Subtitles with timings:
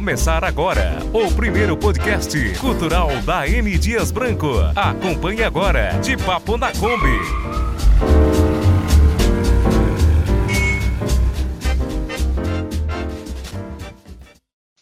[0.00, 4.48] começar agora o primeiro podcast cultural da M Dias Branco.
[4.74, 7.18] Acompanhe agora de Papo na Kombi.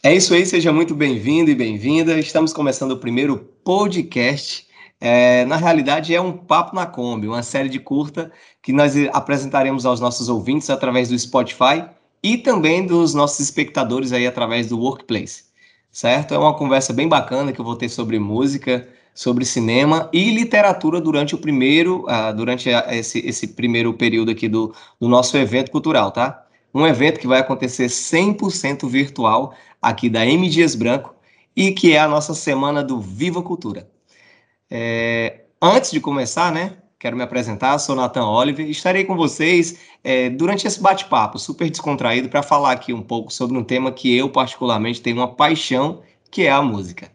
[0.05, 2.17] É isso aí, seja muito bem-vindo e bem-vinda.
[2.17, 4.69] Estamos começando o primeiro podcast.
[5.01, 8.31] É, na realidade, é um Papo na Kombi, uma série de curta
[8.63, 11.85] que nós apresentaremos aos nossos ouvintes através do Spotify
[12.23, 15.45] e também dos nossos espectadores aí através do Workplace,
[15.91, 16.35] certo?
[16.35, 21.01] É uma conversa bem bacana que eu vou ter sobre música, sobre cinema e literatura
[21.01, 26.13] durante o primeiro, uh, durante esse, esse primeiro período aqui do, do nosso evento cultural,
[26.13, 26.47] tá?
[26.73, 31.15] Um evento que vai acontecer 100% virtual aqui da M Dias Branco
[31.57, 33.91] e que é a nossa semana do Viva Cultura.
[34.71, 36.77] É, antes de começar, né?
[37.01, 42.29] Quero me apresentar, sou Nathan Oliver estarei com vocês é, durante esse bate-papo super descontraído
[42.29, 46.43] para falar aqui um pouco sobre um tema que eu, particularmente, tenho uma paixão, que
[46.43, 47.09] é a música.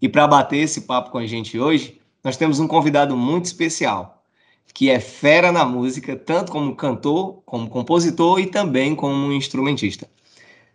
[0.00, 4.24] E para bater esse papo com a gente hoje, nós temos um convidado muito especial,
[4.72, 10.08] que é fera na música, tanto como cantor, como compositor e também como instrumentista.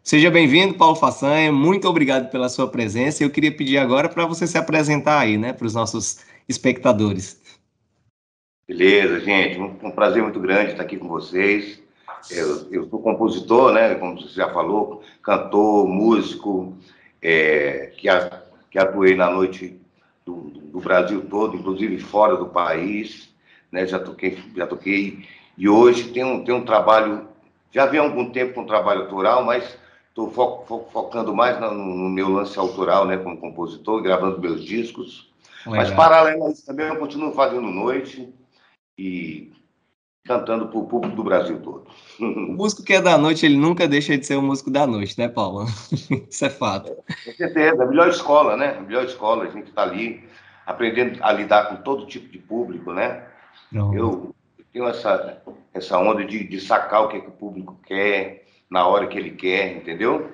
[0.03, 1.51] Seja bem-vindo, Paulo Façanha.
[1.51, 3.23] Muito obrigado pela sua presença.
[3.23, 7.41] Eu queria pedir agora para você se apresentar aí, né, para os nossos espectadores.
[8.65, 9.59] Beleza, gente.
[9.59, 11.83] Um, um, prazer muito grande estar aqui com vocês.
[12.31, 13.95] Eu, eu sou compositor, né?
[13.95, 16.73] Como você já falou, cantor, músico,
[17.21, 18.41] é, que, a,
[18.71, 19.77] que atuei na noite
[20.25, 23.29] do, do, Brasil todo, inclusive fora do país,
[23.69, 23.85] né?
[23.85, 25.25] Já toquei, já toquei.
[25.57, 27.27] E hoje tem um, tem um trabalho,
[27.69, 31.73] já há algum tempo com um trabalho autoral, mas estou fo, fo, focando mais no,
[31.73, 33.17] no, meu lance autoral, né?
[33.17, 35.29] Como compositor, gravando meus discos.
[35.65, 35.81] Legal.
[35.81, 38.33] Mas paralelo a isso também eu continuo fazendo noite
[38.97, 39.51] e
[40.25, 41.85] cantando para o público do Brasil todo.
[42.19, 45.17] O músico que é da noite, ele nunca deixa de ser o músico da noite,
[45.17, 45.65] né, Paulo?
[46.29, 46.93] Isso é fato.
[47.25, 48.77] Com certeza, a melhor escola, né?
[48.77, 50.23] A melhor escola, a gente está ali
[50.65, 53.23] aprendendo a lidar com todo tipo de público, né?
[53.71, 53.93] Não.
[53.93, 54.35] Eu
[54.71, 55.41] tenho essa,
[55.73, 59.17] essa onda de, de sacar o que, é que o público quer, na hora que
[59.17, 60.31] ele quer, entendeu?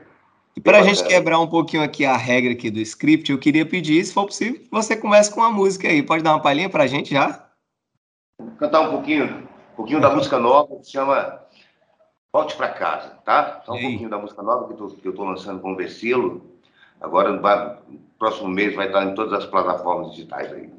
[0.56, 3.66] E para a gente quebrar um pouquinho aqui a regra aqui do script, eu queria
[3.66, 6.04] pedir, se for possível, que você comece com uma música aí.
[6.04, 7.49] Pode dar uma palhinha para a gente já?
[8.60, 11.42] Cantar um pouquinho, um pouquinho da música nova que se chama
[12.32, 13.62] Volte para Casa, tá?
[13.66, 16.60] Só um pouquinho da música nova que, tô, que eu estou lançando com o Vecilo.
[17.00, 17.42] Agora, no
[18.20, 20.79] próximo mês, vai estar em todas as plataformas digitais aí.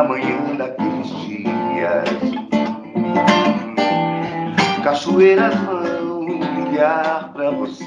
[0.00, 2.08] Na manhã daqueles dias.
[4.82, 7.84] Cachoeiras vão brilhar pra você,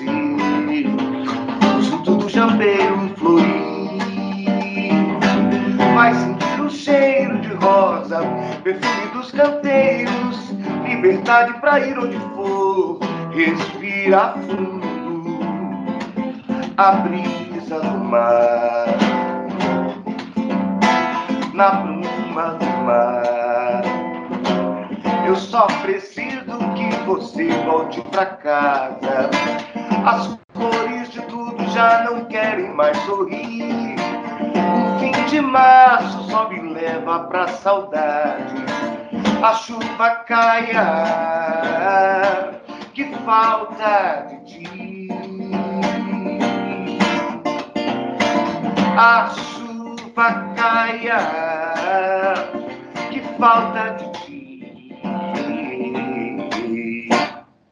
[1.81, 3.93] junto do jambeiro florir.
[5.95, 8.19] Vai sentir o cheiro de rosa,
[8.63, 10.51] perfume dos canteiros,
[10.85, 12.99] liberdade pra ir onde for,
[13.31, 14.83] respira fundo,
[16.77, 18.82] a brisa do mar
[21.53, 23.83] na bruma do mar.
[25.25, 29.29] Eu só preciso que você volte pra casa.
[30.05, 33.95] As cores de tudo já não querem mais sorrir.
[33.95, 38.65] O fim de março só me leva pra saudade.
[39.41, 40.93] A chuva caia,
[42.93, 45.07] que falta de ti.
[48.97, 49.29] A
[50.13, 51.17] caia,
[53.11, 54.43] que falta de ti.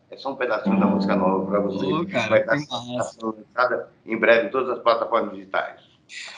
[0.09, 1.85] É só um pedacinho da música nova para você.
[1.85, 2.77] Oh, cara, Vai estar
[3.21, 5.91] lançada em breve em todas as plataformas digitais.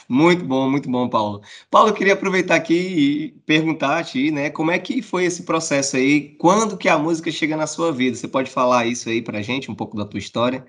[0.08, 1.42] Muito bom, muito bom, Paulo.
[1.68, 5.42] Paulo, eu queria aproveitar aqui e perguntar a ti, né, como é que foi esse
[5.42, 6.28] processo aí?
[6.38, 8.16] Quando que a música chega na sua vida?
[8.16, 10.64] Você pode falar isso aí pra gente, um pouco da tua história?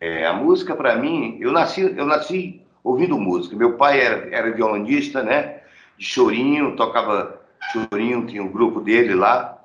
[0.00, 3.56] É, a música para mim, eu nasci, eu nasci ouvindo música.
[3.56, 5.60] Meu pai era, era violonista, né?
[5.96, 7.40] De chorinho, tocava
[7.72, 9.58] chorinho, tinha um grupo dele lá.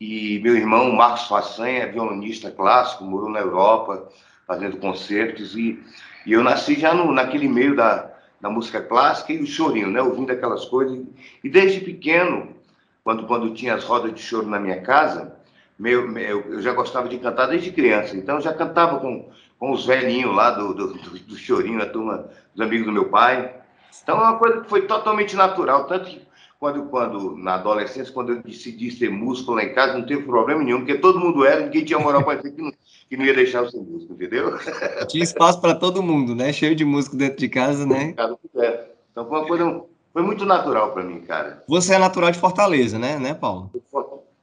[0.00, 4.08] E meu irmão, Marcos Façanha, é violonista clássico, morou na Europa,
[4.46, 5.56] fazendo concertos.
[5.56, 5.82] E,
[6.26, 8.10] e eu nasci já no, naquele meio da,
[8.40, 10.02] da música clássica e o chorinho, né?
[10.02, 10.98] Ouvindo aquelas coisas.
[11.42, 12.56] E desde pequeno,
[13.02, 15.36] quando, quando tinha as rodas de choro na minha casa,
[15.78, 18.16] meu, meu, eu já gostava de cantar desde criança.
[18.16, 21.86] Então, eu já cantava com com os velhinhos lá do, do, do, do chorinho, a
[21.86, 23.54] turma dos amigos do meu pai.
[24.02, 25.86] Então é uma coisa que foi totalmente natural.
[25.86, 26.20] Tanto que
[26.58, 30.62] quando, quando, na adolescência, quando eu decidi ser músico lá em casa, não teve problema
[30.62, 32.72] nenhum, porque todo mundo era, ninguém tinha moral para dizer que não,
[33.08, 34.58] que não ia deixar eu ser músico, entendeu?
[35.08, 36.52] Tinha espaço para todo mundo, né?
[36.52, 38.14] Cheio de músico dentro de casa, né?
[39.12, 39.82] Então foi uma coisa,
[40.12, 41.62] foi muito natural para mim, cara.
[41.68, 43.70] Você é natural de Fortaleza, né, né, Paulo?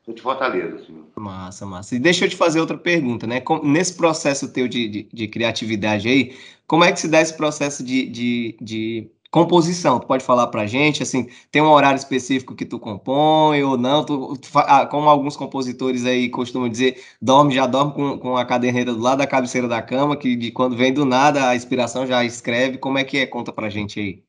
[0.06, 1.06] Sou de Fortaleza, sim.
[1.16, 1.96] Massa, massa.
[1.96, 3.42] E deixa eu te fazer outra pergunta, né?
[3.64, 6.36] Nesse processo teu de, de, de criatividade aí,
[6.68, 10.00] como é que se dá esse processo de, de, de composição?
[10.02, 14.04] Tu pode falar pra gente, assim, tem um horário específico que tu compõe ou não?
[14.06, 18.44] Tu, tu, ah, como alguns compositores aí costumam dizer, dorme, já dorme com, com a
[18.46, 22.06] caderneta do lado da cabeceira da cama, que de quando vem do nada a inspiração
[22.06, 22.78] já escreve.
[22.78, 23.26] Como é que é?
[23.26, 24.24] Conta pra gente aí.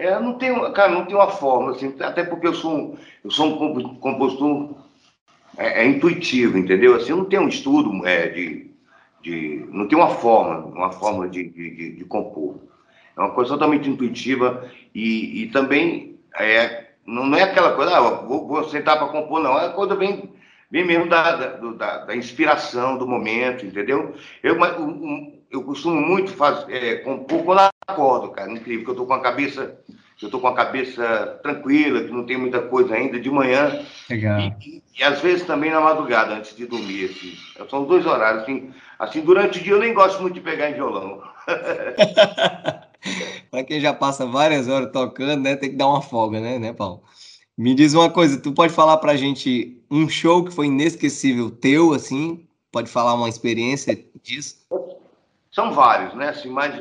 [0.00, 3.30] É, não tem, cara, não tem uma forma, assim, até porque eu sou um, eu
[3.30, 4.74] sou um compositor
[5.58, 6.94] é, é intuitivo, entendeu?
[6.94, 8.70] Assim, não tem um estudo é, de,
[9.22, 12.60] de, não tem uma forma, uma forma de, de, de, compor.
[13.14, 18.00] É uma coisa totalmente intuitiva e, e também é, não, não é aquela coisa, ah,
[18.00, 19.58] vou, vou sentar para compor, não.
[19.58, 20.32] É a coisa vem,
[20.70, 24.14] vem mesmo da, da, da, inspiração do momento, entendeu?
[24.42, 24.56] Eu,
[25.50, 29.20] eu costumo muito fazer, é, compor quando acordo, cara, incrível, que eu estou com a
[29.20, 29.76] cabeça,
[30.22, 33.84] eu estou com a cabeça tranquila, que não tem muita coisa ainda de manhã.
[34.08, 34.38] Legal.
[34.40, 37.32] E, e, e, às vezes também na madrugada, antes de dormir, assim.
[37.68, 40.74] São dois horários, assim, assim, durante o dia eu nem gosto muito de pegar em
[40.74, 41.20] violão.
[43.50, 46.72] Para quem já passa várias horas tocando, né, tem que dar uma folga, né, né,
[46.72, 47.02] Paulo?
[47.58, 51.92] Me diz uma coisa, tu pode falar pra gente um show que foi inesquecível teu,
[51.92, 52.46] assim?
[52.70, 54.56] Pode falar uma experiência disso?
[55.50, 56.28] São vários, né?
[56.28, 56.80] Assim, mas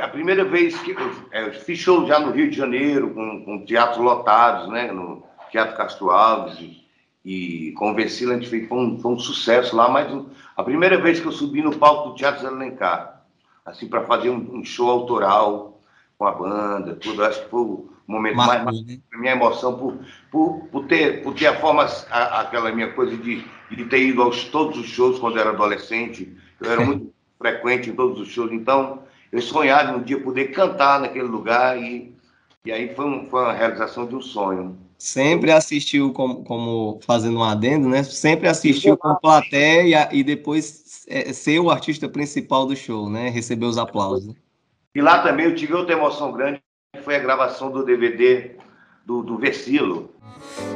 [0.00, 3.44] a primeira vez que eu, é, eu fiz show já no Rio de Janeiro, com,
[3.44, 4.92] com teatros lotados, né?
[4.92, 6.82] No Teatro Castro Alves e,
[7.24, 10.10] e com o a gente fez, foi, um, foi um sucesso lá, mas
[10.56, 13.22] a primeira vez que eu subi no palco do Teatro Zé Alencar,
[13.64, 15.80] assim, para fazer um, um, show autoral
[16.18, 18.98] com a banda, tudo, acho que foi o momento Marcou, mais, né?
[19.14, 19.98] minha emoção por,
[20.30, 24.22] por, por, ter, por ter a forma, a, aquela minha coisa de, de ter ido
[24.22, 28.28] aos todos os shows quando eu era adolescente, eu era muito frequente em todos os
[28.28, 28.52] shows.
[28.52, 29.00] Então,
[29.32, 32.14] eu sonhava um dia poder cantar naquele lugar e,
[32.64, 34.78] e aí foi, um, foi uma realização de um sonho.
[34.96, 38.04] Sempre assistiu como, como fazendo um adendo, né?
[38.04, 43.28] Sempre assistiu com plateia e depois é, ser o artista principal do show, né?
[43.28, 44.32] Receber os aplausos.
[44.94, 46.62] E lá também eu tive outra emoção grande,
[46.94, 48.52] que foi a gravação do DVD
[49.04, 50.10] do, do Versilo.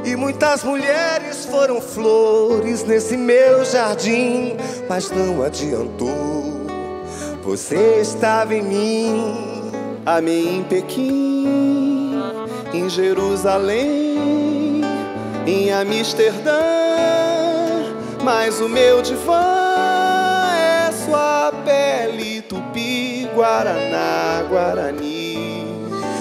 [0.05, 4.57] E muitas mulheres foram flores nesse meu jardim,
[4.89, 6.56] mas não adiantou.
[7.47, 9.71] Você estava em mim,
[10.05, 12.21] amei em Pequim,
[12.75, 14.83] em Jerusalém,
[15.47, 16.59] em Amsterdã.
[18.25, 25.63] Mas o meu divã é sua pele, tupi, guaraná, guarani.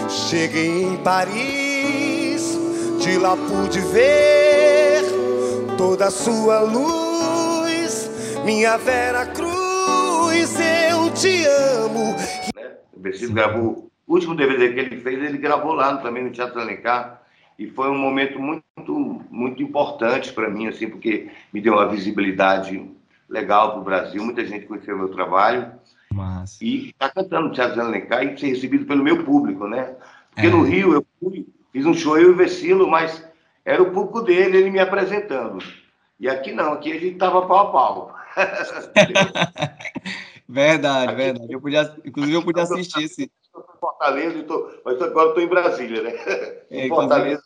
[0.07, 2.56] Cheguei em Paris,
[3.00, 5.01] de lá pude ver
[5.75, 8.12] toda a sua luz,
[8.45, 10.60] minha Vera Cruz
[11.15, 12.13] te amo.
[12.56, 12.71] Né?
[12.94, 16.59] O Vecino gravou, o último DVD que ele fez, ele gravou lá também no Teatro
[16.59, 17.21] Alencar.
[17.57, 22.85] E foi um momento muito, muito importante para mim, assim, porque me deu uma visibilidade
[23.29, 24.21] legal para o Brasil.
[24.21, 25.71] Muita gente conheceu meu trabalho.
[26.13, 26.59] Mas...
[26.62, 29.95] E está cantando no Teatro Alencar e ser recebido pelo meu público, né?
[30.31, 30.50] Porque é.
[30.50, 33.25] no Rio eu fui, fiz um show, eu e o Vecilo, mas
[33.63, 35.60] era o público dele, ele me apresentando.
[36.19, 38.15] E aqui não, aqui a gente tava pau a pau.
[40.47, 41.53] verdade, aqui, verdade.
[41.53, 43.31] Eu podia, inclusive, eu podia assistir esse.
[43.43, 46.11] Estou em Fortaleza, tô, mas agora estou em Brasília, né?
[46.69, 47.43] É, em Fortaleza.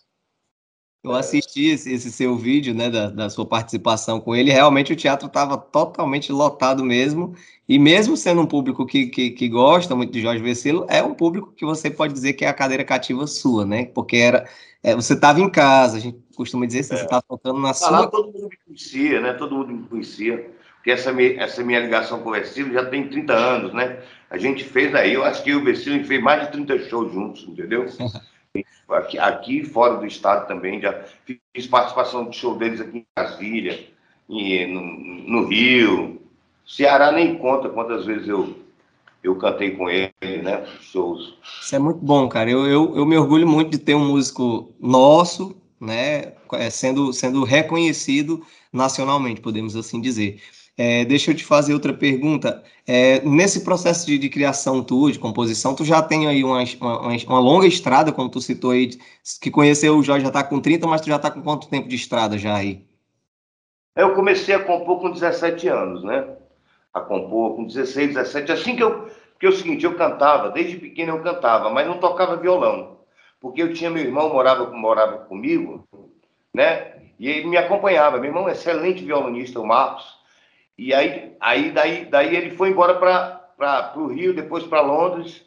[1.02, 4.52] Eu assisti esse, esse, seu vídeo, né, da, da, sua participação com ele.
[4.52, 7.36] Realmente o teatro estava totalmente lotado mesmo.
[7.70, 11.14] E mesmo sendo um público que, que, que, gosta muito de Jorge Vecilo, é um
[11.14, 13.86] público que você pode dizer que é a cadeira cativa sua, né?
[13.86, 14.46] Porque era,
[14.84, 16.98] é, você estava em casa, a gente costuma dizer assim, é.
[16.98, 17.92] você estava tocando na ah, sua.
[17.92, 19.34] Lá todo mundo me conhecia, né?
[19.34, 20.52] Todo mundo me conhecia.
[20.80, 24.00] Porque essa, essa minha ligação com o Vecilo já tem 30 anos, né?
[24.30, 27.46] A gente fez aí, eu acho que o Vecilo fez mais de 30 shows juntos,
[27.48, 27.86] entendeu?
[28.90, 33.88] aqui, aqui fora do estado também, já fiz participação de show deles aqui em Brasília,
[34.30, 36.22] e no, no Rio.
[36.66, 38.56] Ceará nem conta quantas vezes eu
[39.22, 40.66] eu cantei com ele, né?
[40.80, 41.36] Shows.
[41.62, 42.50] Isso é muito bom, cara.
[42.50, 46.34] Eu, eu, eu me orgulho muito de ter um músico nosso, né?
[46.54, 50.42] É, sendo, sendo reconhecido nacionalmente, podemos assim dizer.
[50.82, 52.64] É, deixa eu te fazer outra pergunta.
[52.88, 57.00] É, nesse processo de, de, criação tua, de composição, tu já tem aí uma, uma,
[57.02, 58.92] uma, longa estrada, como tu citou aí,
[59.42, 61.90] que conheceu o Jorge já está com 30, mas tu já está com quanto tempo
[61.90, 62.88] de estrada já aí?
[63.94, 66.26] Eu comecei a compor com 17 anos, né?
[66.94, 68.50] A compor com 16, 17.
[68.54, 69.10] Assim que eu.
[69.34, 73.00] Porque é o seguinte, eu cantava, desde pequeno eu cantava, mas não tocava violão.
[73.42, 75.86] porque eu tinha meu irmão morava morava comigo,
[76.54, 76.94] né?
[77.20, 78.18] E ele me acompanhava.
[78.18, 80.19] Meu irmão é excelente violonista, o Marcos.
[80.80, 85.46] E aí, aí daí, daí ele foi embora para o Rio, depois para Londres.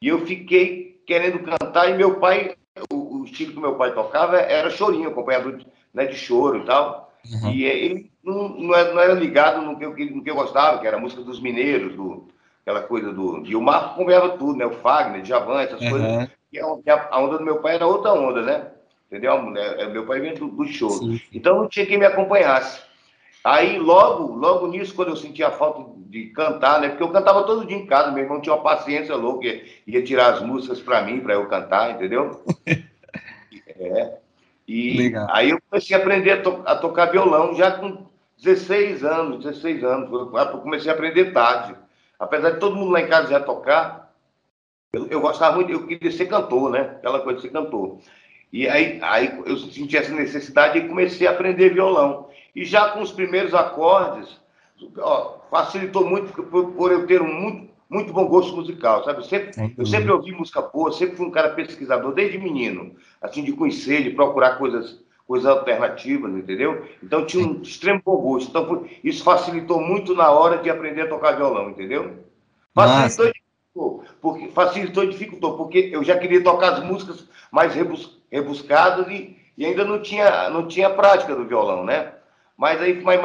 [0.00, 1.88] E eu fiquei querendo cantar.
[1.88, 2.56] E meu pai,
[2.92, 7.12] o, o estilo que meu pai tocava era chorinho, acompanhado né, de choro e tal.
[7.32, 7.52] Uhum.
[7.52, 10.96] E ele não, não, era, ligado no que, eu, no que eu gostava, que era
[10.96, 12.26] a música dos mineiros, do,
[12.62, 13.46] aquela coisa do.
[13.46, 14.66] E o Marco acompanhava tudo, né?
[14.66, 15.90] O Fagner, Javan, essas uhum.
[15.90, 16.28] coisas.
[16.52, 18.66] E a, a onda do meu pai era outra onda, né?
[19.06, 19.32] Entendeu?
[19.56, 20.90] É, meu pai vinha do, do show.
[20.90, 21.20] Sim.
[21.32, 22.80] Então não tinha quem me acompanhasse.
[23.44, 26.90] Aí, logo, logo nisso, quando eu sentia falta de cantar, né?
[26.90, 30.02] Porque eu cantava todo dia em casa, meu irmão tinha uma paciência louca, ia, ia
[30.02, 32.44] tirar as músicas para mim, para eu cantar, entendeu?
[33.66, 34.18] é.
[34.66, 35.26] E Legal.
[35.30, 38.06] aí eu comecei a aprender a, to a, tocar violão já com
[38.40, 40.12] 16 anos, 16 anos.
[40.12, 41.74] Eu comecei a aprender tarde.
[42.18, 44.14] Apesar de todo mundo lá em casa já tocar,
[44.92, 46.80] eu, eu gostava muito, eu queria ser cantor, né?
[46.98, 47.98] Aquela coisa de ser cantor.
[48.52, 52.28] E aí, aí eu senti essa necessidade e comecei a aprender violão.
[52.54, 54.38] E já com os primeiros acordes,
[54.98, 59.20] ó, facilitou muito por, por, eu ter um muito, muito bom gosto musical, sabe?
[59.20, 63.42] Eu sempre, eu sempre ouvi música boa, sempre fui um cara pesquisador, desde menino, assim,
[63.42, 66.86] de conhecer, de procurar coisas, coisas alternativas, entendeu?
[67.02, 68.50] Então tinha um extremo bom gosto.
[68.50, 72.18] Então isso facilitou muito na hora de aprender a tocar violão, entendeu?
[72.74, 77.74] Facilitou e dificultou, porque, facilitou e dificultou, porque eu já queria tocar as músicas mais
[77.74, 82.12] rebus, rebuscadas e, e ainda não tinha, não tinha prática do violão, né?
[82.62, 83.20] Mas aí, mas,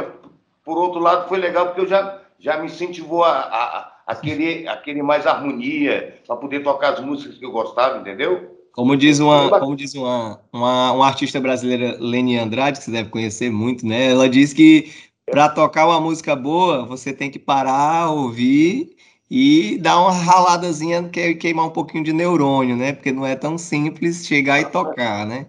[0.66, 4.68] por outro lado, foi legal porque eu já, já me incentivou a, a, a, querer,
[4.68, 8.58] a querer mais harmonia, para poder tocar as músicas que eu gostava, entendeu?
[8.72, 13.10] Como diz uma, como diz uma, uma, uma artista brasileira, Leni Andrade, que você deve
[13.10, 14.10] conhecer muito, né?
[14.10, 14.92] Ela diz que
[15.30, 18.96] para tocar uma música boa, você tem que parar, ouvir
[19.30, 21.08] e dar uma raladazinha,
[21.40, 22.92] queimar um pouquinho de neurônio, né?
[22.92, 25.46] Porque não é tão simples chegar e tocar, né?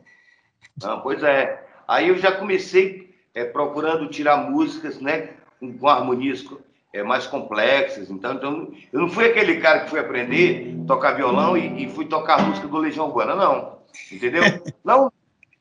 [1.02, 1.64] Pois é.
[1.88, 3.08] Aí eu já comecei
[3.38, 5.30] é, procurando tirar músicas, né?
[5.61, 6.45] Com, com harmonias
[6.92, 8.11] é, mais complexas.
[8.11, 11.88] Então, então, eu não fui aquele cara que foi aprender a tocar violão e, e
[11.90, 13.78] fui tocar a música do Legião Urbana, não.
[14.11, 14.42] Entendeu?
[14.85, 15.12] não,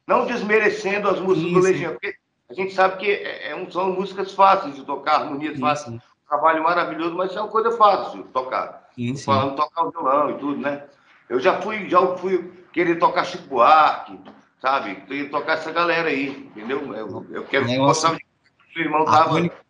[0.05, 2.15] não desmerecendo as músicas do Legião, porque
[2.49, 7.15] a gente sabe que é, é, são músicas fáceis de tocar, harmonias fáceis trabalho maravilhoso,
[7.15, 8.89] mas é uma coisa fácil de tocar.
[9.23, 10.83] Falando tocar o violão e tudo, né?
[11.29, 14.19] Eu já fui, já fui querer tocar Chico Buarque,
[14.61, 14.95] sabe?
[15.07, 16.93] Queria tocar essa galera aí, entendeu?
[16.93, 18.09] Eu, eu quero negócio...
[18.09, 19.21] gostar de o irmão tava.
[19.21, 19.65] Harmônica,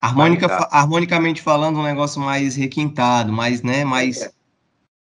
[0.00, 3.84] harmônica, harmonicamente falando, um negócio mais requintado, mais, né?
[3.84, 4.22] Mais.
[4.22, 4.30] É.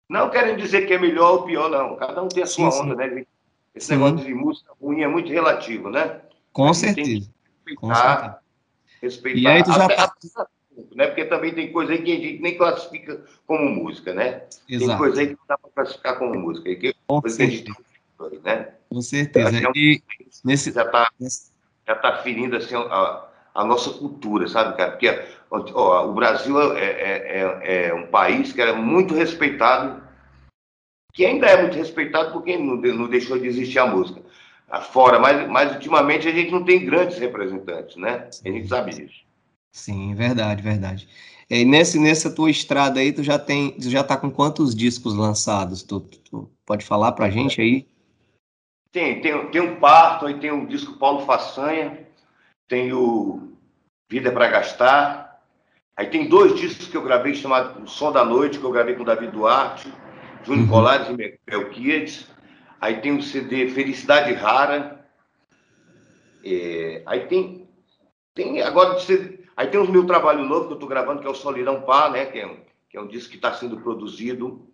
[0.09, 1.95] Não querem dizer que é melhor ou pior, não.
[1.97, 3.25] Cada um tem a sua sim, onda, né?
[3.75, 6.21] Esse negócio de música ruim é muito relativo, né?
[6.51, 7.29] Com certeza.
[7.75, 8.39] Com certeza.
[9.01, 9.39] Respeitar.
[9.39, 10.47] E aí tu já até, tá...
[10.95, 11.07] né?
[11.07, 14.43] Porque também tem coisa aí que a gente nem classifica como música, né?
[14.67, 14.89] Exato.
[14.89, 16.75] Tem coisa aí que não dá para classificar como música.
[16.75, 17.63] Que, Com certeza.
[17.65, 17.88] Tem,
[18.43, 18.69] né?
[18.89, 19.57] Com certeza.
[19.57, 20.01] É e
[20.43, 20.71] nesse...
[20.71, 21.09] Já está
[21.87, 24.91] já tá ferindo assim, a, a nossa cultura, sabe, cara?
[24.91, 25.09] Porque
[25.73, 30.01] ó, o Brasil é, é, é, é, um país que era muito respeitado,
[31.13, 34.21] que ainda é muito respeitado porque não, não deixou de existir a música
[34.91, 38.29] fora, mas, mas ultimamente a gente não tem grandes representantes, né?
[38.45, 39.23] A gente sabe disso.
[39.71, 41.07] Sim, verdade, verdade.
[41.49, 45.15] E nesse, nessa tua estrada aí, tu já tem, tu já tá com quantos discos
[45.15, 45.81] lançados?
[45.81, 45.99] Tu,
[46.29, 47.87] tu pode falar pra gente aí?
[48.91, 52.07] Tem, tem, tem um parto, aí tem o disco Paulo Façanha,
[52.67, 53.53] tem o
[54.09, 55.41] Vida para Gastar,
[55.95, 58.95] aí tem dois discos que eu gravei chamado O Som da Noite, que eu gravei
[58.95, 59.93] com o David Duarte,
[60.43, 60.71] Júnior uhum.
[60.71, 62.27] Colares e Melquiades,
[62.81, 65.05] Aí tem o CD Felicidade Rara.
[66.43, 67.67] É, aí tem,
[68.33, 68.97] tem agora
[69.57, 72.09] aí tem o meu trabalho novo que eu estou gravando, que é o Solidão Pá,
[72.09, 72.25] né?
[72.25, 72.57] Que é um,
[72.89, 74.65] que é um disco que está sendo produzido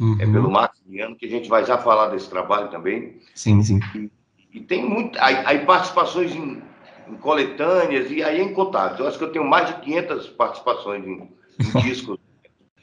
[0.00, 0.16] uhum.
[0.18, 3.18] é, pelo Maximiano, que a gente vai já falar desse trabalho também.
[3.34, 3.80] Sim, sim.
[3.94, 4.10] E,
[4.52, 5.18] e tem muito.
[5.20, 6.62] Aí, aí participações em,
[7.08, 9.00] em, coletâneas, e aí é incontável.
[9.00, 11.28] Eu acho que eu tenho mais de 500 participações em,
[11.60, 12.18] em discos.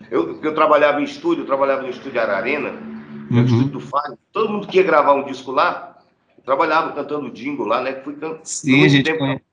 [0.09, 2.89] Eu, eu trabalhava em estúdio, eu trabalhava no estúdio Ararena
[3.31, 3.45] uhum.
[3.45, 4.17] estúdio do Fábio.
[4.31, 5.97] Todo mundo que ia gravar um disco lá,
[6.43, 7.93] trabalhava cantando jingle lá, né?
[8.03, 8.39] Fui can...
[8.43, 9.43] Sim, a gente, conhece,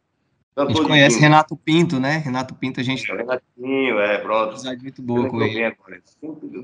[0.56, 2.16] a gente conhece Renato Pinto, né?
[2.16, 3.10] Renato Pinto, a gente.
[3.10, 4.50] É, Renatinho, é, pronto.
[4.50, 5.74] Amizade muito boa com ele.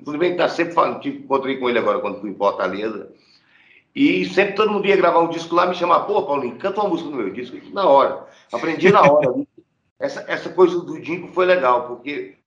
[0.04, 3.12] Tudo bem que tá sempre falando, tipo, encontrei com ele agora quando fui em Fortaleza.
[3.94, 6.88] E sempre todo mundo ia gravar um disco lá, me chamava, pô, Paulinho, canta uma
[6.88, 7.56] música no meu disco.
[7.72, 8.26] Na hora.
[8.50, 9.34] Aprendi na hora.
[10.00, 12.38] essa, essa coisa do jingle foi legal, porque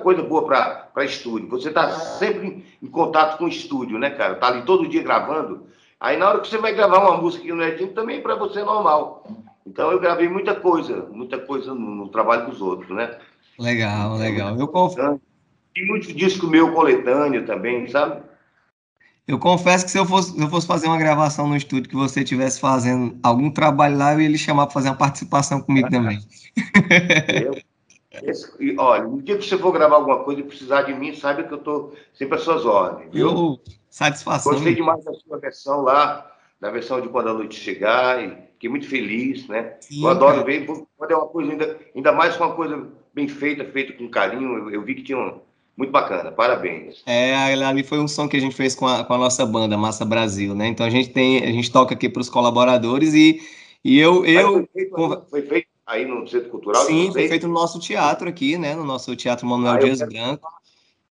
[0.00, 1.48] coisa boa para estúdio.
[1.48, 4.34] Você está sempre em contato com o estúdio, né, cara?
[4.34, 5.66] Tá ali todo dia gravando.
[6.00, 8.34] Aí na hora que você vai gravar uma música que não é time, também para
[8.34, 9.26] você é normal.
[9.66, 13.18] Então eu gravei muita coisa, muita coisa no, no trabalho dos outros, né?
[13.58, 14.58] Legal, legal.
[14.58, 15.20] Eu confio.
[15.74, 18.22] Tem muito disco meu coletâneo também, sabe?
[19.26, 21.96] Eu confesso que se eu fosse, se eu fosse fazer uma gravação no estúdio que
[21.96, 25.90] você estivesse fazendo algum trabalho lá, eu ia lhe chamar para fazer uma participação comigo
[25.90, 26.20] também.
[27.44, 27.56] Eu,
[28.22, 31.14] esse, e, olha, no dia que você for gravar alguma coisa e precisar de mim,
[31.14, 33.10] sabe que eu estou sempre às suas ordens.
[33.12, 33.28] Viu?
[33.28, 34.52] Eu, satisfação.
[34.52, 36.30] Gostei demais da sua versão lá,
[36.60, 39.76] da versão de Quando a Noite Chegar, e fiquei muito feliz, né?
[39.80, 40.46] Sim, eu adoro cara.
[40.46, 44.08] ver, quando é uma coisa, ainda, ainda mais com uma coisa bem feita, feita com
[44.08, 45.40] carinho, eu, eu vi que tinha um,
[45.76, 47.02] muito bacana, parabéns.
[47.06, 49.76] É, ali foi um som que a gente fez com a, com a nossa banda,
[49.76, 50.66] Massa Brasil, né?
[50.68, 53.40] Então a gente tem, a gente toca aqui para os colaboradores e,
[53.84, 54.24] e eu.
[54.24, 56.82] eu foi, feito, foi feito aí no Centro Cultural?
[56.84, 58.74] Sim, foi feito no nosso teatro aqui, né?
[58.74, 60.48] No nosso Teatro Manuel ah, Dias quero, Branco.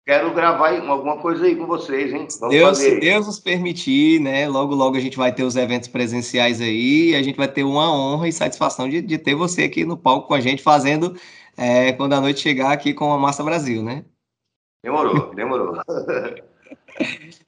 [0.07, 2.27] Quero gravar alguma coisa aí com vocês, hein?
[2.41, 3.01] Vamos Deus, fazer.
[3.01, 4.49] Deus nos permitir, né?
[4.49, 7.65] Logo, logo a gente vai ter os eventos presenciais aí e a gente vai ter
[7.65, 11.15] uma honra e satisfação de, de ter você aqui no palco com a gente fazendo
[11.57, 14.05] é, quando a noite chegar aqui com a Massa Brasil, né?
[14.83, 15.75] Demorou, demorou.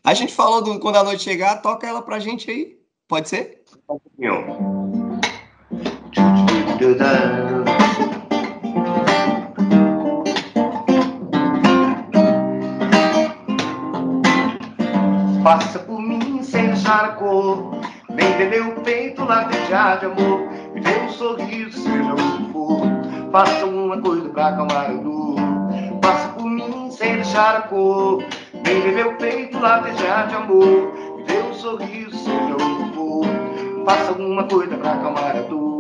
[0.03, 2.79] A gente falou do quando a noite chegar, toca ela pra gente aí.
[3.07, 3.63] Pode ser?
[3.89, 5.21] Um pouquinho.
[15.45, 17.77] Passa por mim sem deixar a cor,
[18.11, 20.41] vem ver meu peito latejar de amor,
[20.75, 22.81] me dê um sorriso, seja o que for.
[23.31, 25.37] Faça uma coisa pra acalmar a dor.
[26.03, 28.25] Passa por mim sem deixar a cor.
[28.65, 30.93] Vem ver meu peito latejar de amor.
[31.17, 33.85] Me dê um sorriso, seja o que for.
[33.85, 35.72] Faça alguma coisa pra acalmar a dor.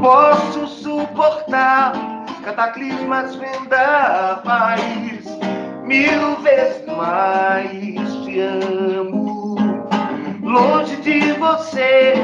[0.00, 1.92] Posso suportar
[2.42, 5.24] cataclismas, vendavais,
[5.84, 9.56] mil vezes mais te amo.
[10.42, 12.14] Longe de você,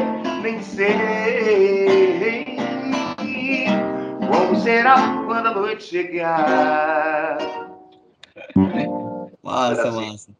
[0.42, 2.56] nem sei
[4.26, 7.38] como será quando a noite chegar.
[9.42, 10.30] Massa, massa.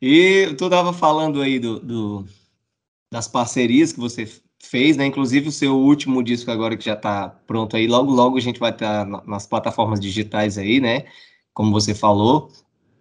[0.00, 2.24] E tu estava falando aí do, do,
[3.10, 4.26] das parcerias que você
[4.60, 5.06] fez, né?
[5.06, 8.60] Inclusive o seu último disco agora que já está pronto aí, logo logo a gente
[8.60, 11.04] vai estar tá nas plataformas digitais aí, né?
[11.54, 12.50] Como você falou.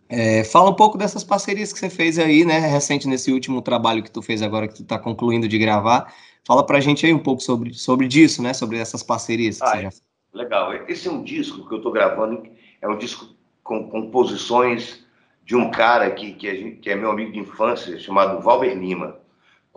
[0.10, 2.60] É, fala um pouco dessas parcerias que você fez aí, né?
[2.60, 6.14] Recente nesse último trabalho que tu fez agora que tu está concluindo de gravar.
[6.46, 8.54] Fala pra gente aí um pouco sobre, sobre disso, né?
[8.54, 9.90] Sobre essas parcerias que ah, você já
[10.34, 10.74] Legal.
[10.88, 12.44] Esse é um disco que eu estou gravando,
[12.82, 15.06] é um disco com composições
[15.44, 19.18] de um cara que, que, gente, que, é meu amigo de infância, chamado Valber Lima.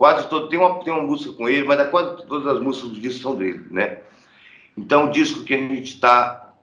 [0.01, 2.89] Quase todo, tem uma, tem uma música com ele, mas é quase todas as músicas
[2.89, 3.99] do disco são dele, né?
[4.75, 6.55] Então, o disco que a gente está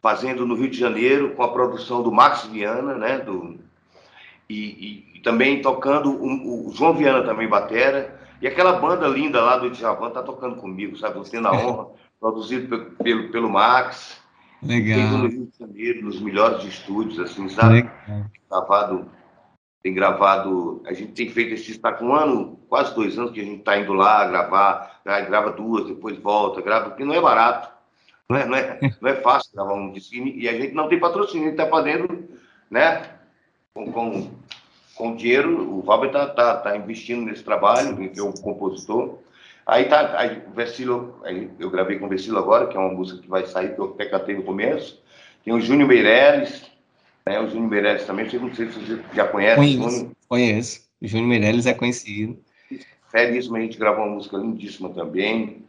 [0.00, 3.18] fazendo no Rio de Janeiro, com a produção do Max Viana, né?
[3.18, 3.58] Do,
[4.48, 9.42] e, e, e também tocando o, o, João Viana também, batera, e aquela banda linda
[9.42, 11.18] lá do Djavan tá tocando comigo, sabe?
[11.18, 14.18] Eu tenho a honra produzido pelo, pelo Max.
[14.62, 14.98] Legal.
[14.98, 17.82] Feito no Rio de Janeiro, nos melhores estúdios, assim, sabe?
[17.82, 18.30] Legal.
[18.48, 19.10] Gravado,
[19.82, 23.40] tem gravado, a gente tem feito esse, está com um ano, quase dois anos que
[23.40, 27.70] a gente está indo lá gravar, grava duas, depois volta, grava, porque não é barato,
[28.28, 30.98] não é, não é, não é fácil gravar um disco, e a gente não tem
[30.98, 32.28] patrocínio, a gente está fazendo,
[32.70, 33.08] né,
[33.72, 34.30] com, com,
[34.94, 39.18] com dinheiro, o Valber está tá, tá investindo nesse trabalho, que é um compositor,
[39.68, 42.90] Aí tá, aí, o Versilo, aí eu gravei com o Versilo agora, que é uma
[42.90, 44.98] música que vai sair, que eu até cantei no começo.
[45.44, 46.62] Tem o Júnior Meirelles,
[47.28, 47.40] né?
[47.40, 49.56] O Júnior Meirelles também, não sei se você já conhece.
[49.56, 50.88] Conheço, conheço.
[51.00, 52.38] O Júnior Meirelles é conhecido.
[53.10, 55.64] Feríssimo, a gente gravou uma música lindíssima também.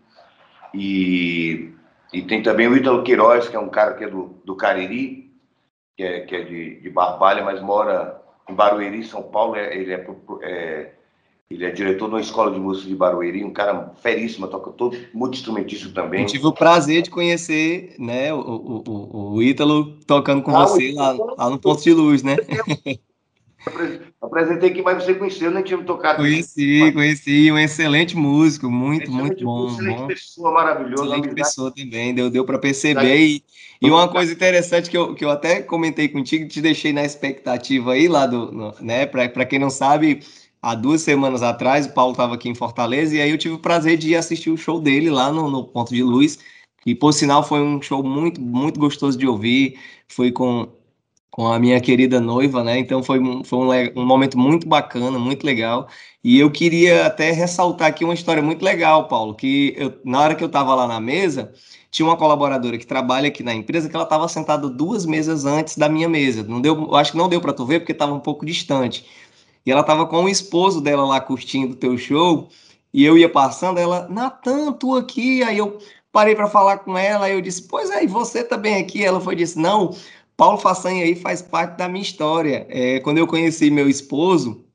[0.74, 1.72] E,
[2.14, 5.32] e tem também o Ítalo Queiroz, que é um cara que é do, do Cariri,
[5.96, 9.56] que é, que é de, de Barbalha, mas mora em Barueri, São Paulo.
[9.56, 10.08] É, ele é,
[10.42, 10.92] é
[11.50, 14.96] ele é diretor de uma escola de música de Barueri, um cara feríssimo, toca todo
[15.12, 16.22] multi-instrumentista também.
[16.22, 20.68] Eu tive o prazer de conhecer né, o, o, o, o Ítalo tocando com ah,
[20.68, 22.38] você lá, lá, no Ponto de Luz, né?
[24.22, 26.20] Apresentei aqui, mas você conheceu, nem tinha me tocado.
[26.20, 26.94] Conheci, mas...
[26.94, 29.68] conheci, um excelente músico, muito, excelente muito bom.
[29.68, 30.08] Excelente bom.
[30.08, 31.04] pessoa, maravilhoso.
[31.04, 33.18] Excelente pessoa também, deu, deu para perceber.
[33.18, 33.44] E,
[33.82, 37.94] e uma coisa interessante que eu, que eu até comentei contigo, te deixei na expectativa
[37.94, 40.22] aí lá do, no, né, para quem não sabe,
[40.62, 43.60] há duas semanas atrás, o Paulo estava aqui em Fortaleza, e aí eu tive o
[43.60, 46.40] prazer de assistir o show dele lá no, no Ponto de Luz,
[46.86, 50.70] e por sinal foi um show muito, muito gostoso de ouvir, foi com,
[51.32, 55.46] com a minha querida noiva, né, então foi, foi um, um momento muito bacana, muito
[55.46, 55.88] legal,
[56.24, 60.36] e eu queria até ressaltar aqui uma história muito legal, Paulo, que eu, na hora
[60.36, 61.54] que eu estava lá na mesa,
[61.92, 65.78] tinha uma colaboradora que trabalha aqui na empresa que ela estava sentada duas mesas antes
[65.78, 66.44] da minha mesa.
[66.44, 69.06] Não deu, acho que não deu para tu ver porque estava um pouco distante.
[69.66, 72.50] E ela tava com o esposo dela lá curtindo o teu show.
[72.94, 75.44] E eu ia passando, ela, Natan, tu aqui.
[75.44, 75.78] Aí eu
[76.12, 77.26] parei para falar com ela.
[77.26, 79.04] Aí eu disse, pois é, e você também aqui?
[79.04, 79.96] Ela foi disse, não,
[80.36, 82.66] Paulo Façanha aí faz parte da minha história.
[82.70, 84.66] É, quando eu conheci meu esposo,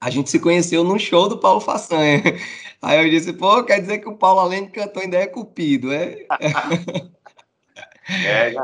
[0.00, 2.22] a gente se conheceu num show do Paulo Façanha.
[2.80, 5.92] Aí eu disse, pô, quer dizer que o Paulo, além de cantor, ainda é cupido,
[5.92, 6.24] é?
[8.10, 8.54] É,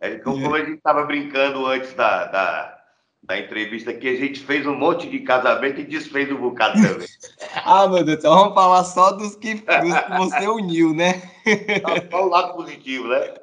[0.00, 2.79] é como a gente estava brincando antes da, da,
[3.22, 7.06] da entrevista aqui, a gente fez um monte de casamento e desfez um bocado também.
[7.64, 11.22] ah, meu Deus, então vamos falar só dos que, dos que você uniu, né?
[12.10, 13.34] Só o lado positivo, né?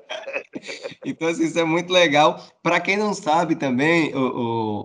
[1.03, 2.39] então, assim, isso é muito legal.
[2.61, 4.19] Para quem não sabe também, o,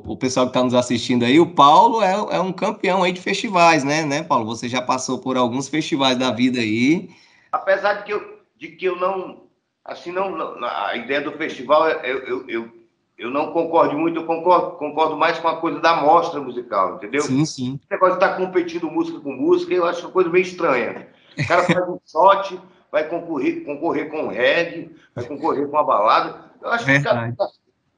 [0.06, 3.12] o, o pessoal que está nos assistindo aí, o Paulo é, é um campeão aí
[3.12, 4.46] de festivais, né, né, Paulo?
[4.46, 7.10] Você já passou por alguns festivais da vida aí.
[7.52, 9.42] Apesar de que eu, de que eu não,
[9.84, 12.81] assim, não, não a ideia do festival, eu, eu, eu
[13.18, 17.22] eu não concordo muito, eu concordo, concordo mais com a coisa da mostra musical, entendeu?
[17.22, 17.78] Sim, sim.
[17.82, 21.08] Esse negócio de estar tá competindo música com música, eu acho uma coisa meio estranha.
[21.38, 26.50] O cara faz um shot, vai concorrer, concorrer com reggae, vai concorrer com a balada.
[26.60, 27.32] Eu acho Verdade.
[27.32, 27.48] que tá,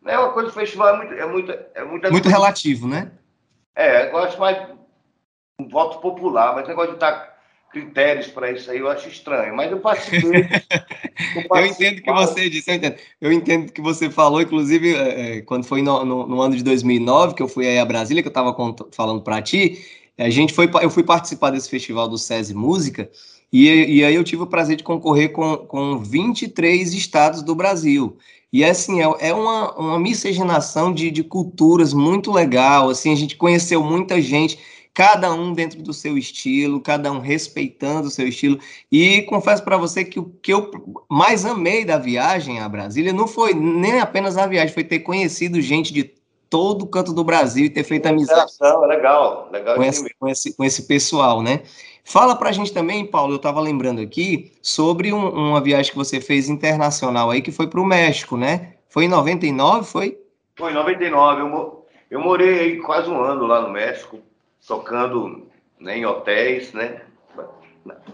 [0.02, 1.14] não é uma coisa do festival, é muito.
[1.14, 3.10] É muito, é muito, muito relativo, né?
[3.74, 4.68] É, eu acho mais
[5.58, 7.33] um voto popular, mas o negócio de estar tá
[7.74, 9.54] critérios para isso aí, eu acho estranho.
[9.56, 10.46] Mas eu participei.
[11.50, 12.96] eu entendo o que você disse, eu entendo.
[13.20, 16.62] Eu entendo que você falou, inclusive, é, é, quando foi no, no, no, ano de
[16.62, 18.56] 2009, que eu fui aí a Brasília, que eu estava
[18.92, 19.84] falando para ti,
[20.16, 23.10] a gente foi, eu fui participar desse festival do SESI Música,
[23.52, 28.16] e, e aí eu tive o prazer de concorrer com, com 23 estados do Brasil.
[28.52, 32.88] E assim, é, é uma, uma miscigenação de, de culturas muito legal.
[32.88, 34.58] Assim, a gente conheceu muita gente
[34.94, 38.60] cada um dentro do seu estilo, cada um respeitando o seu estilo.
[38.90, 40.70] E confesso para você que o que eu
[41.10, 45.60] mais amei da viagem a Brasília não foi nem apenas a viagem, foi ter conhecido
[45.60, 46.14] gente de
[46.48, 48.52] todo canto do Brasil e ter feito amizade.
[48.62, 49.74] É legal, legal.
[49.74, 51.62] Com esse, com esse, com esse pessoal, né?
[52.04, 55.98] Fala para a gente também, Paulo, eu estava lembrando aqui, sobre um, uma viagem que
[55.98, 58.74] você fez internacional aí, que foi para o México, né?
[58.88, 60.18] Foi em 99, foi?
[60.56, 61.40] Foi em 99.
[61.40, 64.20] Eu, eu morei aí quase um ano lá no México
[64.66, 65.46] tocando
[65.78, 67.02] né, em hotéis, né?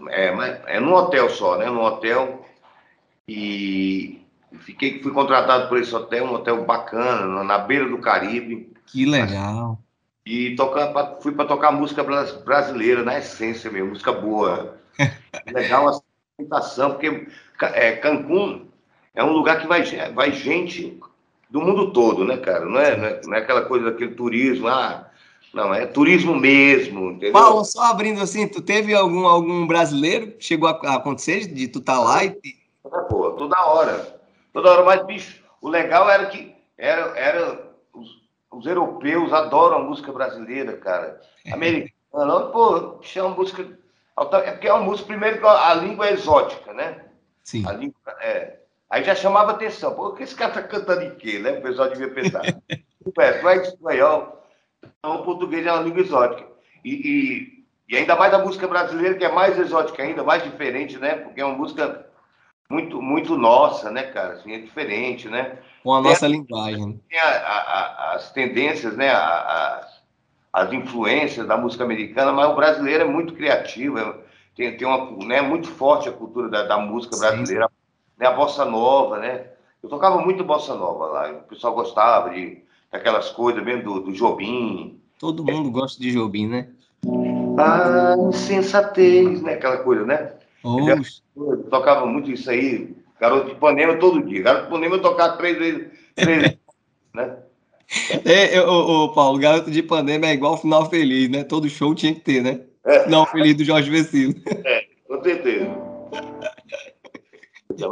[0.09, 1.69] É, mas é num hotel só, né?
[1.69, 2.45] Num hotel.
[3.27, 4.21] E
[4.59, 8.73] fiquei, fui contratado por esse hotel, um hotel bacana, na beira do Caribe.
[8.85, 9.79] Que legal.
[10.25, 14.77] E tocar, fui para tocar música brasileira, na essência mesmo, música boa.
[15.47, 15.99] legal a
[16.35, 17.27] apresentação, porque
[17.73, 18.67] é, Cancún
[19.15, 20.99] é um lugar que vai, vai gente
[21.49, 22.65] do mundo todo, né, cara?
[22.65, 25.10] Não é, não é, não é aquela coisa daquele turismo, ah,
[25.53, 27.33] não, é turismo mesmo, entendeu?
[27.33, 31.79] Paulo, só abrindo assim, tu teve algum, algum brasileiro que chegou a acontecer de tu
[31.79, 32.29] estar tá lá e...
[32.29, 34.19] É, pô, toda hora.
[34.53, 38.09] Toda hora, mas, bicho, o legal era que era, era os,
[38.49, 41.19] os europeus adoram a música brasileira, cara.
[41.51, 43.79] Americana, pô, chama música...
[44.17, 47.05] É porque é uma música, primeiro, a língua é exótica, né?
[47.43, 47.67] Sim.
[47.67, 48.57] A língua, é...
[48.89, 49.93] Aí já chamava atenção.
[49.95, 51.51] Pô, que esse cara tá cantando em quê, né?
[51.51, 52.41] O pessoal devia pensar.
[53.19, 54.40] é, tu é espanhol,
[54.83, 56.47] então, o português é uma língua exótica.
[56.83, 60.97] E, e, e, ainda mais a música brasileira, que é mais exótica ainda, mais diferente,
[60.97, 61.15] né?
[61.15, 62.07] Porque é uma música
[62.69, 64.33] muito, muito nossa, né, cara?
[64.33, 65.59] Assim, é diferente, né?
[65.83, 66.99] Com a nossa linguagem.
[67.09, 69.09] Tem a, a, as tendências, né?
[69.09, 70.01] As,
[70.53, 74.13] as influências da música americana, mas o brasileiro é muito criativo, é,
[74.55, 77.69] tem, tem uma, né, muito forte a cultura da, da música brasileira,
[78.17, 79.47] né, a bossa nova, né?
[79.81, 84.11] Eu tocava muito bossa nova lá, o pessoal gostava de aquelas coisas mesmo do, do
[84.11, 84.99] Jobim.
[85.19, 86.69] Todo mundo gosta de Jobim, né?
[87.57, 89.53] Ah, insensatez, né?
[89.53, 90.33] Aquela coisa, né?
[91.35, 94.43] Eu tocava muito isso aí, garoto de Ipanema todo dia.
[94.43, 96.57] Garoto de Ipanema eu tocava três vezes, três vezes,
[97.13, 97.37] né?
[98.25, 101.43] É, eu, ô, Paulo, Garoto de Ipanema é igual Final Feliz, né?
[101.43, 102.61] Todo show tinha que ter, né?
[102.85, 103.03] É.
[103.03, 104.33] Final Feliz do Jorge Vecino.
[104.63, 105.60] É, com certeza.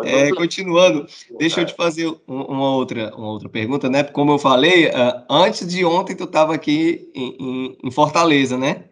[0.04, 4.04] É, continuando, deixa eu te fazer uma outra, uma outra pergunta, né?
[4.04, 8.86] Como eu falei, uh, antes de ontem tu estava aqui em, em, em, Fortaleza, né?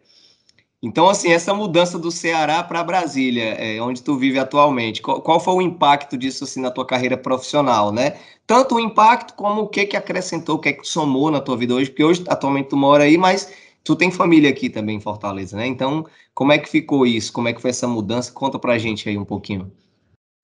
[0.82, 5.40] Então, assim, essa mudança do Ceará para Brasília, é, onde tu vive atualmente, qual, qual,
[5.40, 8.18] foi o impacto disso assim, na tua carreira profissional, né?
[8.46, 11.74] Tanto o impacto como o que que acrescentou, o que que somou na tua vida
[11.74, 13.52] hoje, porque hoje atualmente tu mora aí, mas
[13.84, 15.66] tu tem família aqui também em Fortaleza, né?
[15.66, 17.34] Então, como é que ficou isso?
[17.34, 18.32] Como é que foi essa mudança?
[18.32, 19.72] Conta pra gente aí um pouquinho.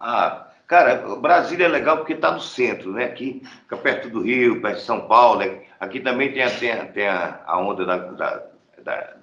[0.06, 3.06] Ah, cara, Brasília é legal porque está no centro, né?
[3.06, 5.40] Aqui fica perto do Rio, perto de São Paulo.
[5.40, 5.62] Né?
[5.80, 8.44] Aqui também tem a, tem a, a onda da, da,
[8.84, 9.14] da,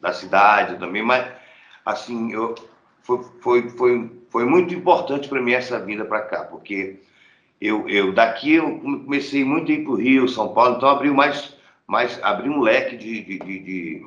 [0.00, 1.30] da, cidade também, mas
[1.84, 2.54] assim, eu,
[3.02, 7.02] foi, foi, foi, foi muito importante para mim essa vinda para cá, porque
[7.60, 11.12] eu, eu daqui eu comecei muito a ir para o Rio, São Paulo, então abriu
[11.12, 11.54] mais,
[11.86, 14.06] mais abriu um leque de, de, de, de,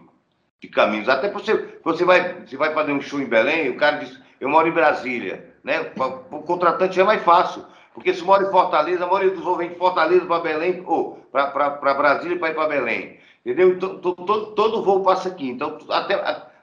[0.62, 1.08] de caminhos.
[1.08, 4.50] Até você, você vai, você vai fazer um show em Belém, o cara diz, eu
[4.50, 5.92] moro em Brasília né?
[6.32, 7.64] O contratante é mais fácil.
[7.94, 11.20] Porque se mora em Fortaleza, a maioria dos voos vem de Fortaleza para Belém, ou
[11.32, 13.18] para Brasília para ir para Belém.
[13.46, 13.74] Entendeu?
[13.74, 15.50] Então, todo, todo voo passa aqui.
[15.50, 16.16] Então, até,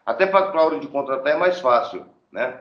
[0.04, 2.54] até para a hora de contratar é mais fácil, né?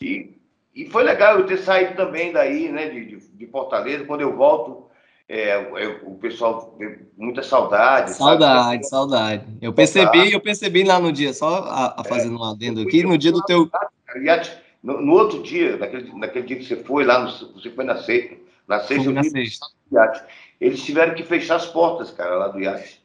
[0.00, 0.36] E,
[0.74, 4.04] e foi legal eu ter saído também daí, né, de, de, de Fortaleza.
[4.04, 4.86] Quando eu volto,
[5.28, 5.58] é,
[6.02, 6.78] o pessoal
[7.16, 8.12] muita saudade.
[8.12, 8.86] Saudade, sabe?
[8.86, 9.44] saudade.
[9.60, 12.08] Eu percebi, eu percebi lá no dia, só a, a é.
[12.08, 13.68] fazendo é, um adendo aqui, no dia do teu.
[14.84, 17.96] No, no, outro dia, naquele, naquele dia que você foi lá, no, você foi na
[17.96, 18.36] sexta,
[18.68, 19.66] na sexta, na sexta.
[20.60, 23.02] eles tiveram que fechar as portas, cara, lá do iate.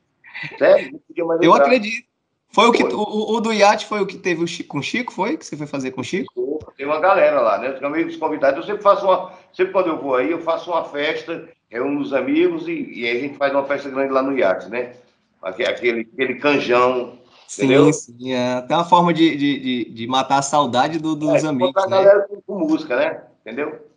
[0.57, 1.01] Sério,
[1.41, 2.05] Eu acredito.
[2.51, 2.93] Foi o que foi.
[2.93, 5.37] O, o, do iate foi o que teve o Chico, com o Chico, foi?
[5.37, 6.59] Que você foi fazer com o Chico?
[6.75, 7.71] Tem uma galera lá, né?
[7.71, 8.59] Os amigos convidados.
[8.59, 9.31] Eu sempre faço uma.
[9.53, 13.17] Sempre quando eu vou aí, eu faço uma festa, reúno os amigos e, e aí
[13.17, 14.95] a gente faz uma festa grande lá no iate, né?
[15.41, 17.18] Aquele, aquele canjão.
[17.49, 17.91] Sim, entendeu?
[17.91, 18.31] sim.
[18.31, 21.73] É até uma forma de, de, de, de matar a saudade do, dos é, amigos.
[21.73, 21.81] Né?
[21.83, 23.23] a galera com, com, música, né?
[23.41, 23.87] Entendeu?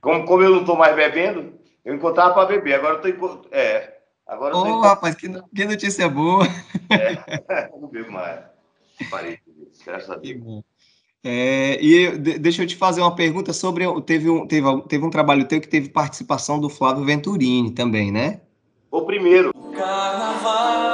[0.00, 1.54] Como, como eu não estou mais bebendo,
[1.84, 2.74] eu encontrava para beber.
[2.74, 3.48] Agora eu tô.
[3.50, 3.94] É,
[4.26, 6.46] Agora Ô, oh, rapaz, que, que notícia boa.
[6.88, 8.40] É, não bebo mais.
[9.10, 9.38] Parei,
[9.84, 10.62] graças a Deus.
[11.22, 13.84] É, e deixa eu te fazer uma pergunta sobre.
[14.02, 18.40] Teve um, teve, teve um trabalho teu que teve participação do Flávio Venturini também, né?
[18.90, 19.52] O primeiro.
[19.74, 20.93] Carnaval,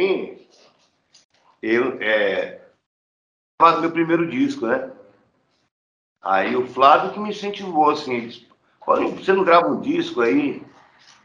[0.00, 0.38] Venturini,
[1.62, 2.60] eu é,
[3.60, 4.90] faz meu primeiro disco, né?
[6.22, 8.46] Aí o Flávio que me incentivou, assim, ele disse,
[8.88, 10.62] você não grava um disco aí?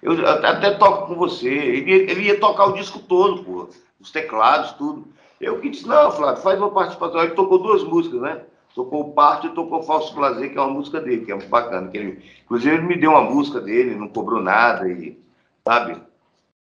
[0.02, 1.50] Eu até toco com você.
[1.50, 5.08] Ele, ele ia tocar o disco todo, pô, os teclados, tudo.
[5.40, 7.24] Eu que disse, não, Flávio, faz uma participação.
[7.24, 8.42] Ele tocou duas músicas, né?
[8.74, 11.90] Tocou Parte e tocou Falso Prazer, que é uma música dele, que é muito bacana.
[11.90, 15.18] Que ele, inclusive, ele me deu uma música dele, não cobrou nada, e,
[15.66, 16.02] sabe?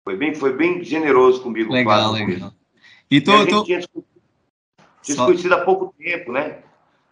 [0.04, 1.72] Foi bem, foi bem generoso comigo.
[1.72, 2.52] Legal, legal.
[3.10, 3.64] E tu, tu...
[3.64, 3.82] tinha
[5.02, 5.26] Só...
[5.26, 6.60] conhecido há pouco tempo, né?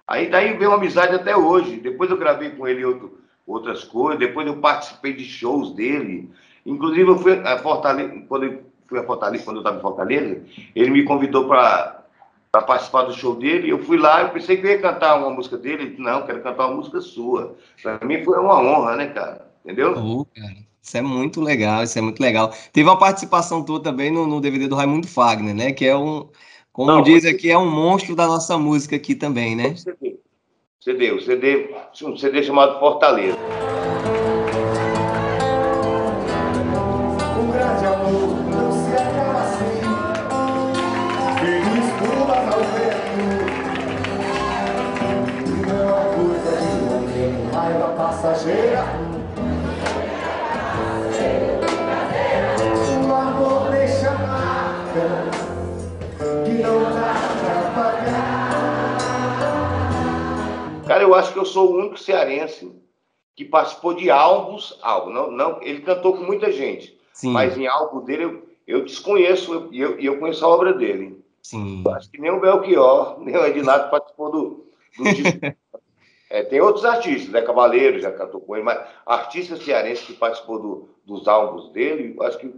[0.07, 1.77] Aí daí veio uma amizade até hoje.
[1.77, 6.31] Depois eu gravei com ele outro, outras coisas, depois eu participei de shows dele.
[6.65, 10.43] Inclusive eu fui a Fortaleza, quando eu fui a Fortaleza, quando eu estava em Fortaleza,
[10.75, 11.99] ele me convidou para
[12.51, 13.69] para participar do show dele.
[13.69, 15.83] Eu fui lá, eu pensei que eu ia cantar uma música dele.
[15.83, 17.55] Ele disse, não, quero cantar uma música sua.
[17.81, 19.48] Para mim foi uma honra, né, cara?
[19.63, 19.93] Entendeu?
[19.97, 20.69] Oh, cara.
[20.81, 22.51] Isso é muito legal, isso é muito legal.
[22.73, 25.71] Teve uma participação tua também no, no DVD do Raimundo Fagner, né?
[25.71, 26.27] Que é um,
[26.71, 29.75] como Não, diz aqui, é um monstro da nossa música aqui também, né?
[29.75, 30.17] CD,
[30.79, 33.37] CD, o CD, um CD chamado Fortaleza.
[49.01, 49.08] Um
[60.99, 62.69] Cara, eu acho que eu sou o único cearense
[63.33, 67.31] que participou de álbuns, álbum, não, não, ele cantou com muita gente, Sim.
[67.31, 71.23] mas em álbum dele eu, eu desconheço e eu, eu, conheço a obra dele.
[71.41, 71.85] Sim.
[71.95, 74.65] Acho que nem o Belchior, nem o Edinato participou do,
[74.97, 75.39] do disco.
[76.31, 80.59] É, tem outros artistas, Zé Cavaleiro já cantou com ele, mas artista cearense que participou
[80.59, 82.53] do, dos álbuns dele, acho que,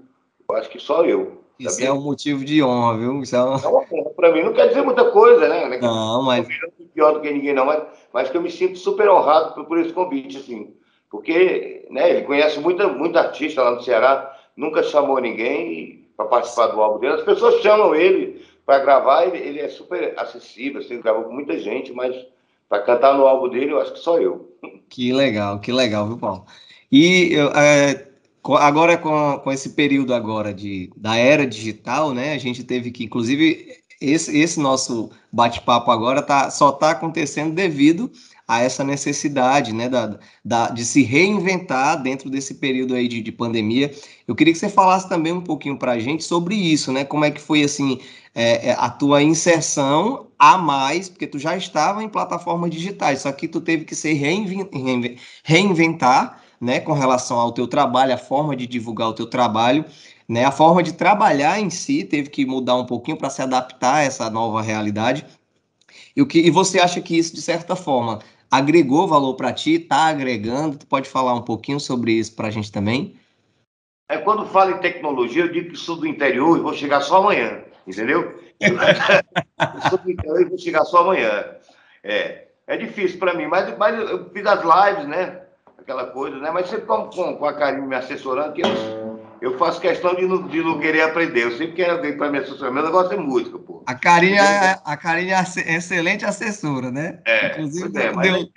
[0.56, 1.42] acho que só eu.
[1.58, 1.88] Isso sabia?
[1.88, 3.22] é um motivo de honra, viu?
[3.22, 3.56] Isso é, uma...
[3.64, 4.44] é uma honra para mim.
[4.44, 5.78] Não quer dizer muita coisa, né?
[5.78, 6.46] Não, mas.
[6.94, 9.80] Pior do que ninguém, não, mas, mas que eu me sinto super honrado por, por
[9.80, 10.74] esse convite, assim.
[11.10, 16.68] Porque né, ele conhece muita, muita artista lá no Ceará, nunca chamou ninguém para participar
[16.68, 17.16] do álbum dele.
[17.16, 21.60] As pessoas chamam ele para gravar, ele, ele, é super acessível, assim, gravou com muita
[21.60, 22.16] gente, mas
[22.70, 24.56] para cantar no álbum dele, eu acho que só eu.
[24.90, 26.46] Que legal, que legal, viu, Paulo?
[26.92, 28.08] E é,
[28.60, 32.34] agora com, com esse período agora de, da era digital, né?
[32.34, 38.12] A gente teve que, inclusive, esse, esse nosso bate-papo agora tá, só está acontecendo devido
[38.48, 43.32] a essa necessidade, né, da, da, de se reinventar dentro desse período aí de, de
[43.32, 43.94] pandemia.
[44.28, 47.24] Eu queria que você falasse também um pouquinho para a gente sobre isso, né, como
[47.24, 48.00] é que foi, assim,
[48.36, 53.32] é, é, a tua inserção a mais, porque tu já estava em plataformas digitais, só
[53.32, 54.12] que tu teve que se
[55.44, 59.86] reinventar, né, com relação ao teu trabalho, a forma de divulgar o teu trabalho,
[60.32, 63.96] né, a forma de trabalhar em si teve que mudar um pouquinho para se adaptar
[63.96, 65.26] a essa nova realidade.
[66.16, 69.74] E, o que, e você acha que isso, de certa forma, agregou valor para ti,
[69.74, 70.78] está agregando?
[70.78, 73.20] Tu pode falar um pouquinho sobre isso para a gente também?
[74.10, 77.18] É, quando falo em tecnologia, eu digo que sou do interior e vou chegar só
[77.18, 78.42] amanhã, entendeu?
[78.62, 81.44] eu sou do interior e vou chegar só amanhã.
[82.06, 85.42] É, é difícil para mim, mas, mas eu fiz as lives, né?
[85.78, 86.52] Aquela coisa, né?
[86.52, 89.01] Mas sempre com, com, com a Karine me assessorando, que eu
[89.42, 91.46] eu faço questão de não, de não querer aprender.
[91.46, 92.72] Eu sempre quero alguém para me assessorar.
[92.72, 93.84] Meu negócio é música, pô.
[93.88, 95.42] A Karine é, a Karine é
[95.76, 97.20] excelente assessora, né?
[97.26, 98.48] É, Inclusive, é, deu...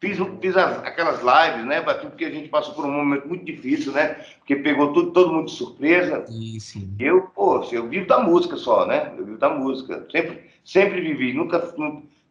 [0.00, 3.92] Fiz, fiz as, aquelas lives, né, porque a gente passou por um momento muito difícil,
[3.92, 4.16] né?
[4.38, 6.24] Porque pegou tudo, todo mundo de surpresa.
[6.28, 6.78] Isso.
[7.00, 9.12] Eu, pô, eu vivo da música só, né?
[9.16, 10.06] Eu vivo da música.
[10.10, 11.32] Sempre, sempre vivi.
[11.32, 11.74] Nunca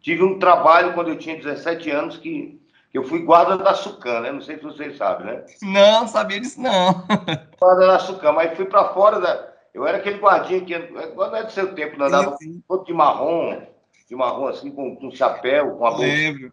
[0.01, 2.57] tive um trabalho quando eu tinha 17 anos que
[2.93, 4.31] eu fui guarda da Sucan, né?
[4.31, 5.45] Não sei se vocês sabem, né?
[5.61, 7.05] Não, sabia disso não.
[7.59, 9.47] guarda da Sucan, mas fui para fora da.
[9.73, 12.35] Eu era aquele guardinha que não é do seu tempo, não andava
[12.67, 13.61] todo de marrom,
[14.07, 16.05] de marrom assim, com, com chapéu, com a bolsa.
[16.05, 16.51] Lembro.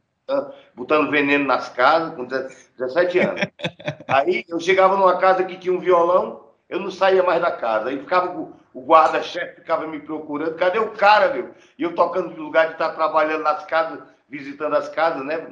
[0.74, 3.40] Botando veneno nas casas, com 17 anos.
[4.08, 7.88] Aí eu chegava numa casa que tinha um violão, eu não saía mais da casa.
[7.88, 11.54] Aí ficava o guarda-chefe ficava me procurando, cadê o cara, meu?
[11.78, 15.46] E eu tocando no lugar de estar trabalhando nas casas, visitando as casas, né?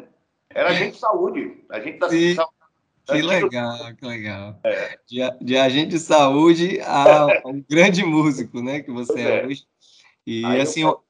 [0.55, 1.65] Era agente de saúde.
[1.71, 2.35] A gente tá Sim.
[2.35, 2.53] saúde.
[3.05, 4.61] Que legal, que legal.
[4.63, 4.99] É.
[5.09, 8.81] De, de, agente de saúde a um grande músico, né?
[8.81, 9.65] Que você é, é hoje.
[10.25, 11.01] E Aí assim, eu,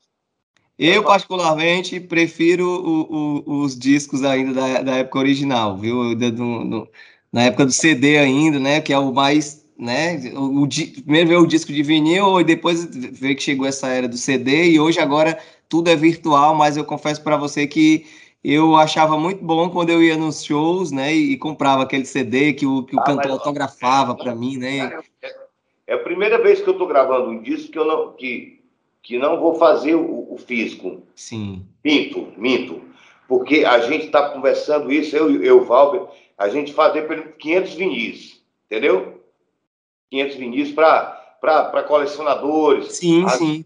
[0.78, 6.14] eu, particularmente prefiro o, o, os discos ainda da, da época original, viu?
[6.14, 6.88] Do, do,
[7.30, 8.80] na época do CD ainda, né?
[8.80, 10.16] Que é o mais, né?
[10.34, 14.08] O, o, primeiro veio o disco de vinil e depois veio que chegou essa era
[14.08, 18.06] do CD e hoje agora tudo é virtual, mas eu confesso para você que
[18.44, 22.66] eu achava muito bom quando eu ia nos shows, né, e, comprava aquele CD que
[22.66, 25.00] o, que o ah, cantor mas, autografava para mim, né?
[25.22, 25.34] É,
[25.86, 28.60] é, a primeira vez que eu estou gravando um disco que eu não que,
[29.00, 31.02] que não vou fazer o, o físico.
[31.14, 31.64] Sim.
[31.84, 32.82] Minto, minto.
[33.28, 36.02] Porque a gente está conversando isso, eu e o Valber,
[36.36, 39.22] a gente fazer 500 vinis, entendeu?
[40.10, 42.96] 500 vinis para colecionadores.
[42.96, 43.64] Sim, a, sim.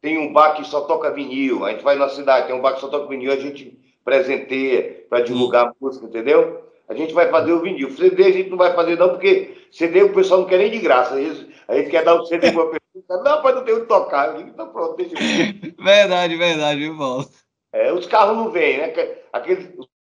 [0.00, 2.74] Tem um bar que só toca vinil, a gente vai na cidade, tem um bar
[2.74, 3.76] que só toca vinil, a gente
[4.08, 6.64] presenteia para divulgar a música, entendeu?
[6.88, 7.88] A gente vai fazer o vinil.
[7.88, 10.70] O CD a gente não vai fazer, não, porque CD o pessoal não quer nem
[10.70, 11.14] de graça.
[11.14, 13.22] A gente, a gente quer dar o CD para a pessoa.
[13.22, 14.28] Não, mas não tem onde tocar.
[14.28, 17.28] Eu digo, então pronto, deixa eu Verdade, verdade, viu, Paulo?
[17.70, 18.94] É, os carros não vêm, né?
[19.30, 19.68] Aqueles,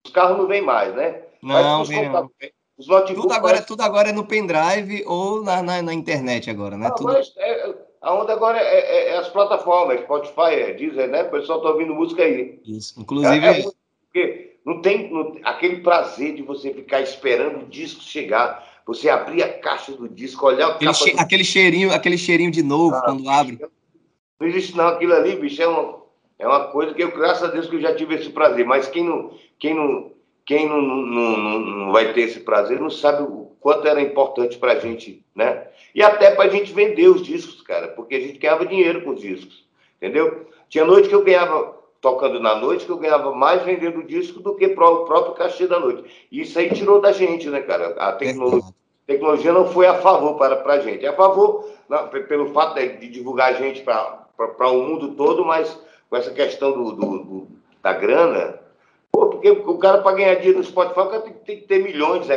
[0.07, 1.23] os carros não vêm mais, né?
[1.43, 2.31] Não, vem não.
[2.79, 6.89] Os tudo, agora, tudo agora é no pendrive ou na, na, na internet agora, né?
[6.89, 7.17] Não, tudo...
[7.39, 11.23] é, a onda agora é, é, é, as plataformas, Spotify, é, Deezer, né?
[11.23, 12.61] O pessoal tá ouvindo música aí.
[12.67, 13.67] Isso, inclusive...
[14.17, 19.43] Porque não tem não, aquele prazer de você ficar esperando o disco chegar, você abrir
[19.43, 21.21] a caixa do disco, olhar o aquele, che do...
[21.21, 23.59] aquele cheirinho, aquele cheirinho de novo ah, quando abre.
[24.41, 26.03] Não existe não, aquilo ali, bicho, é uma,
[26.39, 28.65] é uma coisa que eu, graças a Deus, que eu já tive esse prazer.
[28.65, 30.13] Mas quem não, quem não,
[30.47, 34.57] quem não, não, não, não vai ter esse prazer não sabe o quanto era importante
[34.57, 35.67] para a gente, né?
[35.95, 39.11] E até para a gente vender os discos, cara, porque a gente ganhava dinheiro com
[39.11, 39.67] os discos,
[39.99, 40.47] entendeu?
[40.71, 44.55] Tinha noite que eu ganhava tocando na noite que eu ganhava mais vendendo disco do
[44.55, 46.05] que o próprio cachê da noite.
[46.31, 47.89] E isso aí tirou da gente, né, cara?
[47.99, 48.71] A tecnologia,
[49.07, 51.05] tecnologia não foi a favor para, para a gente.
[51.05, 54.27] É a favor não, pelo fato de, divulgar a gente para
[54.71, 55.79] o mundo todo, mas
[56.09, 57.49] com essa questão do, do, do
[57.83, 58.59] da grana,
[59.13, 61.83] pô, porque o cara, para ganhar dinheiro no Spotify, o cara tem, tem que ter
[61.83, 62.33] milhões de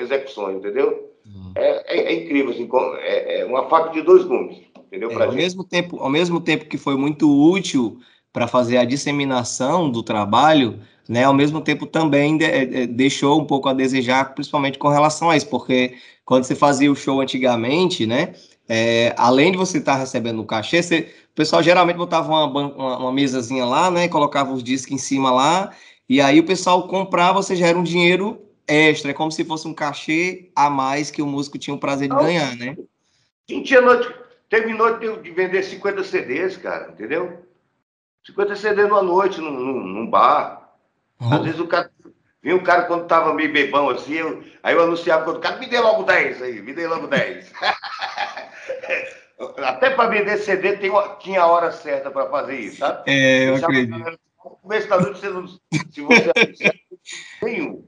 [0.00, 1.10] execuções, entendeu?
[1.26, 1.52] Uhum.
[1.54, 2.68] É, é, é, incrível, assim,
[3.00, 5.10] é, é, uma faca de dois gumes, entendeu?
[5.10, 7.98] É, ao, mesmo tempo, ao mesmo tempo que foi muito útil
[8.34, 13.40] para fazer a disseminação do trabalho, né, ao mesmo tempo também de, de, eh, deixou
[13.40, 15.94] um pouco a desejar, principalmente com relação a isso, porque
[16.24, 18.34] quando você fazia o show antigamente, né,
[18.68, 22.46] é, além de você estar tá recebendo o cachê, você, o pessoal geralmente botava uma,
[22.46, 25.70] uma, uma, mesazinha lá, né, colocava os discos em cima lá,
[26.08, 29.68] e aí o pessoal comprava, você já era um dinheiro extra, é como se fosse
[29.68, 32.76] um cachê a mais que o músico tinha o prazer de ganhar, né?
[33.46, 34.12] Tinha noite,
[34.50, 37.43] teve noite de vender 50 CDs, cara, entendeu?
[38.26, 40.70] 50 CD numa noite, num, num, bar.
[41.20, 41.32] Uhum.
[41.32, 41.90] Às vezes o cara.
[42.42, 45.56] Vinha um cara quando tava meio bebão assim, eu, aí eu anunciava quando o cara,
[45.56, 47.50] me dê logo 10 aí, me dê logo 10.
[49.64, 53.02] Até para vender CD tem, tinha a hora certa para fazer isso, sabe?
[53.06, 54.18] É, eu acredito.
[54.36, 55.48] começo da noite você não.
[55.48, 56.32] Se você
[57.42, 57.86] nenhum.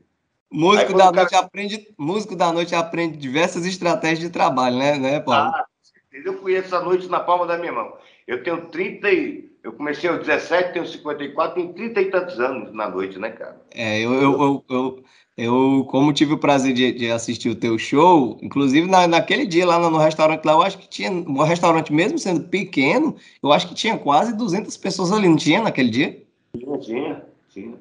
[0.51, 1.45] Músico da, noite cara...
[1.45, 5.53] aprende, músico da noite aprende diversas estratégias de trabalho, né, né Paulo?
[5.55, 5.65] Ah,
[6.13, 7.95] eu conheço a noite na palma da minha mão.
[8.27, 9.51] Eu tenho 30 e...
[9.67, 13.61] Eu comecei aos 17, tenho 54, tenho 30 e tantos anos na noite, né, cara?
[13.75, 15.05] É, eu, eu, eu,
[15.37, 19.77] eu, como tive o prazer de, assistir o teu show, inclusive na, naquele dia lá
[19.81, 23.75] no, restaurante lá, eu acho que tinha, o restaurante mesmo sendo pequeno, eu acho que
[23.75, 26.23] tinha quase 200 pessoas ali, não tinha naquele dia?
[26.57, 27.75] Tinha, tinha, tinha.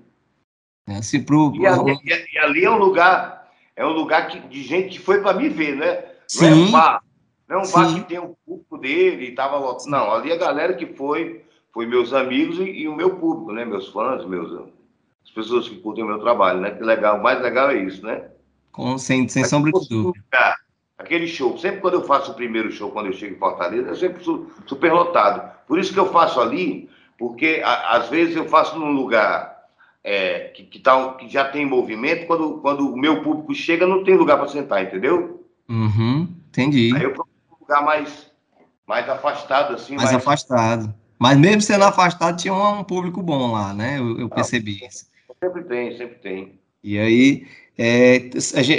[0.88, 1.99] É, pro, e, ali,
[2.33, 5.49] e, ali, é um lugar, é um lugar que, de gente que foi para me
[5.49, 6.03] ver, né?
[6.27, 6.49] Sim.
[6.49, 7.03] Não é um bar,
[7.47, 9.88] não é um bar que tem o público dele e tava lotado.
[9.88, 11.45] Não, ali a galera que foi,
[11.76, 13.65] foi meus amigos e, e, o meu público, né?
[13.65, 14.49] Meus fãs, meus,
[15.21, 16.71] as pessoas que curtem o meu trabalho, né?
[16.71, 18.30] Que legal, o mais legal é isso, né?
[18.71, 20.23] Com, sem sem sombra de dúvida.
[20.97, 23.95] Aquele show, sempre quando eu faço o primeiro show, quando eu chego em Fortaleza, eu
[23.97, 25.51] sempre sou super lotado.
[25.67, 29.65] Por isso que eu faço ali, porque a, às vezes eu faço num lugar
[30.01, 34.05] é, que, que, tá, que já tem movimento, quando, quando o meu público chega, não
[34.05, 35.45] tem lugar para sentar, entendeu?
[35.67, 36.95] Uhum, entendi.
[36.95, 38.32] Aí eu procuro um lugar mais,
[38.88, 39.97] mais afastado, assim.
[39.97, 40.15] Mais, mais...
[40.15, 40.95] afastado.
[41.18, 43.99] Mas mesmo sendo afastado, tinha um, um público bom lá, né?
[43.99, 45.05] Eu, eu percebi ah, isso.
[45.43, 46.59] Sempre tem, sempre tem.
[46.84, 47.47] E aí,
[47.78, 48.30] é,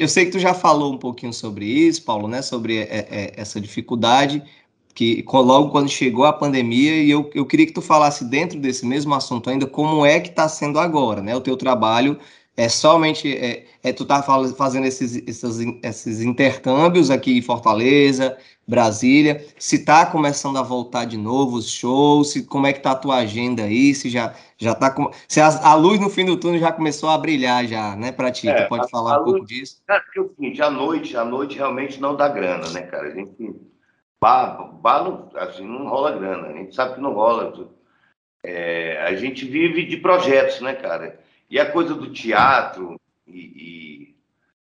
[0.01, 2.43] eu sei que tu já falou um pouquinho sobre isso, Paulo, né?
[2.43, 4.43] Sobre é, é, essa dificuldade
[4.97, 8.87] que logo quando chegou a pandemia, e eu, eu queria que tu falasse dentro desse
[8.87, 11.37] mesmo assunto ainda, como é que está sendo agora, né?
[11.37, 12.19] O teu trabalho
[12.57, 18.37] é somente, é, é tu tá fazendo esses, esses, esses intercâmbios aqui em Fortaleza,
[18.67, 22.93] Brasília, se tá começando a voltar de novo os shows, se, como é que tá
[22.93, 26.25] a tua agenda aí, se já, já tá, com, se a, a luz no fim
[26.25, 29.17] do túnel já começou a brilhar já, né, para ti, é, tu pode a, falar
[29.17, 29.83] a um luz, pouco disso?
[29.89, 33.11] É, porque o seguinte, à noite, à noite realmente não dá grana, né, cara, a
[33.11, 33.55] gente
[34.21, 37.71] Bar, bar não, assim, não rola grana, a gente sabe que não rola.
[38.43, 41.21] É, a gente vive de projetos, né, cara?
[41.51, 44.15] E a coisa do teatro e, e...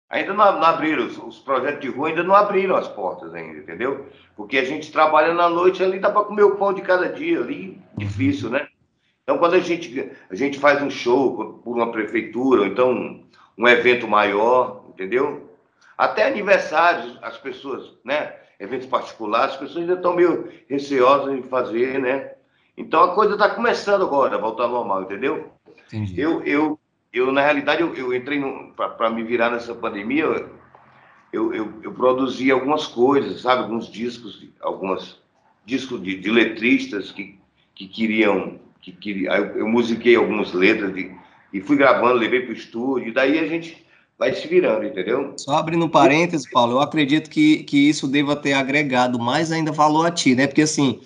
[0.09, 3.59] ainda não, não abriram, os, os, projetos de rua ainda não abriram as portas ainda,
[3.59, 4.07] entendeu?
[4.35, 7.39] Porque a gente trabalha na noite ali, dá para comer o pão de cada dia
[7.39, 8.67] ali, difícil, né?
[9.23, 13.23] Então, quando a gente, a gente faz um show por uma prefeitura, ou então
[13.57, 15.49] um, evento maior, entendeu?
[15.97, 18.35] Até aniversários, as pessoas, né?
[18.59, 22.33] eventos particulares, as pessoas ainda estão meio receosas em fazer, né?
[22.77, 25.51] Então a coisa está começando agora voltar ao normal, entendeu?
[25.87, 26.19] Entendi.
[26.19, 26.79] Eu, eu,
[27.13, 28.41] eu na realidade, eu, eu entrei
[28.75, 30.23] para me virar nessa pandemia,
[31.31, 33.63] eu, eu, eu, produzi algumas coisas, sabe?
[33.63, 35.17] Alguns discos, algumas
[35.65, 37.39] discos de, de letristas que,
[37.73, 41.11] que queriam, que queriam, eu, eu musiquei algumas letras de,
[41.51, 43.85] e fui gravando, levei para o estúdio, e daí a gente
[44.17, 45.33] vai se virando, entendeu?
[45.37, 49.71] Só abrindo um parênteses, Paulo, eu acredito que, que isso deva ter agregado mais ainda
[49.71, 50.47] valor a ti, né?
[50.47, 51.01] Porque assim,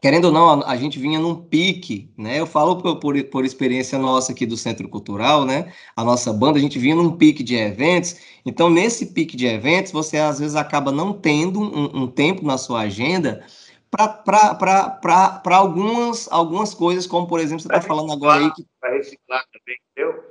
[0.00, 2.38] querendo ou não, a, gente vinha num pique, né?
[2.38, 5.72] Eu falo por, por, por, experiência nossa aqui do Centro Cultural, né?
[5.94, 8.16] A nossa banda, a gente vinha num pique de eventos.
[8.44, 12.58] Então, nesse pique de eventos, você às vezes acaba não tendo um, um tempo na
[12.58, 13.44] sua agenda
[13.90, 18.66] para algumas, algumas coisas, como por exemplo, você está falando agora aí que.
[18.80, 20.24] Para reciclar também, entendeu?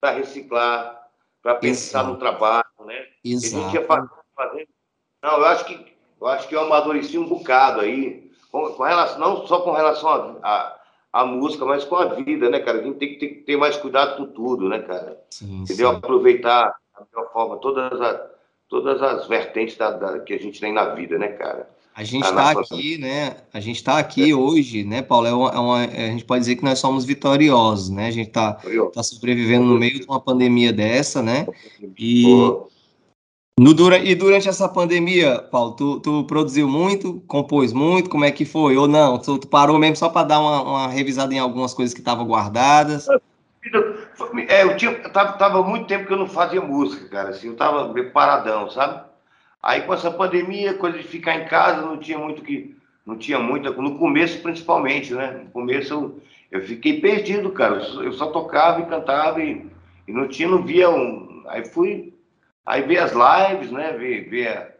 [0.00, 1.08] Para reciclar,
[1.42, 2.12] para pensar Exato.
[2.12, 3.06] no trabalho, né?
[3.22, 3.56] Exato.
[3.56, 4.10] A gente ia fazendo,
[5.22, 9.18] Não, eu acho que eu acho que eu amadureci um bocado aí, com, com relação,
[9.18, 10.76] não só com relação a,
[11.12, 12.78] a, música, mas com a vida, né, cara?
[12.78, 15.20] A gente tem que ter, ter mais cuidado com tudo, né, cara?
[15.28, 15.90] Sim, Entendeu?
[15.90, 15.96] Sim.
[15.96, 18.20] Aproveitar da melhor forma todas as,
[18.68, 21.68] todas as vertentes da, da, que a gente tem na vida, né, cara?
[21.96, 23.36] A gente está aqui, né?
[23.52, 24.34] A gente está aqui é.
[24.34, 25.26] hoje, né, Paulo?
[25.26, 28.06] É uma, é uma, a gente pode dizer que nós somos vitoriosos, né?
[28.06, 28.60] A gente está
[28.92, 31.44] tá sobrevivendo no meio de uma pandemia dessa, né?
[31.98, 32.24] E,
[33.58, 38.44] no, e durante essa pandemia, Paulo, tu, tu, produziu muito, compôs muito, como é que
[38.44, 38.76] foi?
[38.76, 39.18] Ou não?
[39.18, 42.26] Tu, tu parou mesmo só para dar uma, uma, revisada em algumas coisas que estavam
[42.26, 43.06] guardadas?
[44.48, 47.30] É, eu tinha, eu tava, tava muito tempo que eu não fazia música, cara.
[47.30, 49.04] Assim, eu tava meio paradão, sabe?
[49.62, 52.76] Aí com essa pandemia, coisa de ficar em casa, não tinha muito que.
[53.06, 53.70] Não tinha muita.
[53.70, 55.42] No começo, principalmente, né?
[55.44, 57.76] No começo eu, eu fiquei perdido, cara.
[57.76, 59.66] Eu só tocava e cantava e,
[60.08, 61.44] e não tinha, não via um.
[61.48, 62.13] Aí fui.
[62.66, 63.92] Aí ver as lives, né?
[63.92, 64.28] Ver.
[64.28, 64.74] ver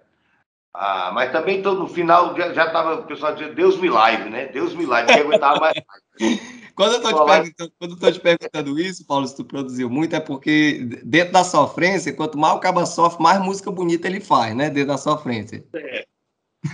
[0.75, 4.29] a, mas também todo, no final já, já tava o pessoal dizendo Deus me live,
[4.29, 4.47] né?
[4.47, 5.75] Deus me live, não aguentava mais.
[6.75, 11.33] Quando eu estou te, te perguntando isso, Paulo, se tu produziu muito, é porque dentro
[11.33, 14.69] da sofrência, quanto mais o caba sofre, mais música bonita ele faz, né?
[14.71, 15.65] Dentro da sofrência.
[15.73, 16.05] É.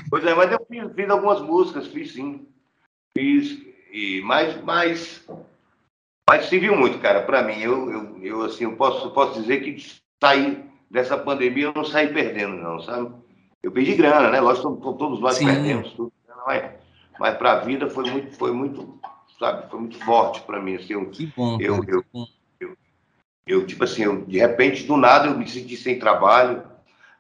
[0.09, 2.49] Pois é, mas eu fiz, fiz algumas músicas, fiz sim.
[3.15, 3.59] Fiz,
[3.93, 5.29] e, mas, mas,
[6.27, 7.61] mas serviu muito, cara, para mim.
[7.61, 9.85] Eu, eu, eu, assim, eu posso, posso dizer que
[10.23, 13.11] saí dessa pandemia, eu não saí perdendo, não, sabe?
[13.62, 14.41] Eu perdi grana, né?
[14.41, 15.47] Lógico, todos nós sim.
[15.47, 16.12] perdemos tudo,
[16.47, 16.72] mas,
[17.18, 18.99] mas para a vida foi muito, foi muito
[19.38, 20.74] sabe, foi muito forte para mim.
[20.76, 22.26] Assim, eu, que bom, eu, cara, eu, que bom.
[22.61, 22.76] eu,
[23.47, 26.62] eu, tipo assim, eu, de repente, do nada, eu me senti sem trabalho,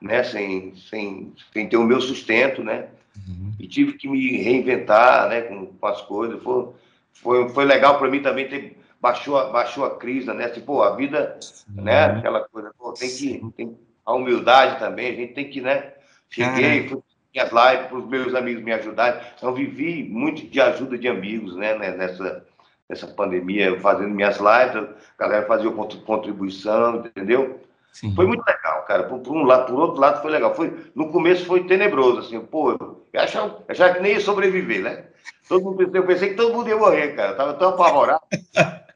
[0.00, 2.88] né, sem, sem, sem ter o meu sustento, né,
[3.28, 3.52] Uhum.
[3.58, 6.42] e tive que me reinventar, né, com, com as coisas.
[6.42, 6.68] Foi,
[7.12, 10.94] foi, foi legal para mim também ter baixou, a- baixou a crise, né, pô, a
[10.94, 11.38] vida,
[11.74, 15.92] né, aquela coisa, pô, tem que, tem a humildade também, a gente tem que, né,
[16.28, 17.00] cheguei, fui
[17.32, 21.56] minhas lives para os meus amigos me ajudarem, então vivi muito de ajuda de amigos,
[21.56, 22.44] né, né, nessa,
[22.88, 27.60] nessa pandemia, eu fazendo minhas lives, a galera fazia contri- contribuição, entendeu?
[27.92, 28.14] Sim.
[28.14, 29.02] Foi muito legal, cara.
[29.04, 30.54] Por, por um lado, por outro lado, foi legal.
[30.54, 32.70] Foi, no começo foi tenebroso, assim, pô,
[33.12, 35.06] eu achava, eu achava que nem ia sobreviver, né?
[35.48, 37.32] Todo mundo, eu pensei que todo mundo ia morrer, cara.
[37.32, 38.20] Eu tava tão apavorado.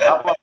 [0.00, 0.36] Rapaz,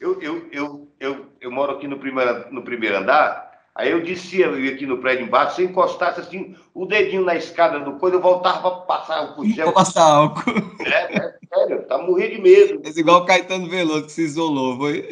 [0.00, 4.46] eu, eu, eu, eu, eu moro aqui no primeiro, no primeiro andar, aí eu descia
[4.46, 7.94] eu ia aqui no prédio embaixo, se eu encostasse assim, o dedinho na escada do
[7.98, 9.72] coisa, eu voltava para passar o puxão.
[9.72, 10.52] passar álcool.
[10.84, 12.80] É, é sério, tá morrendo de medo.
[12.82, 14.76] Fez igual o Caetano Veloso que se isolou.
[14.76, 15.08] Foi...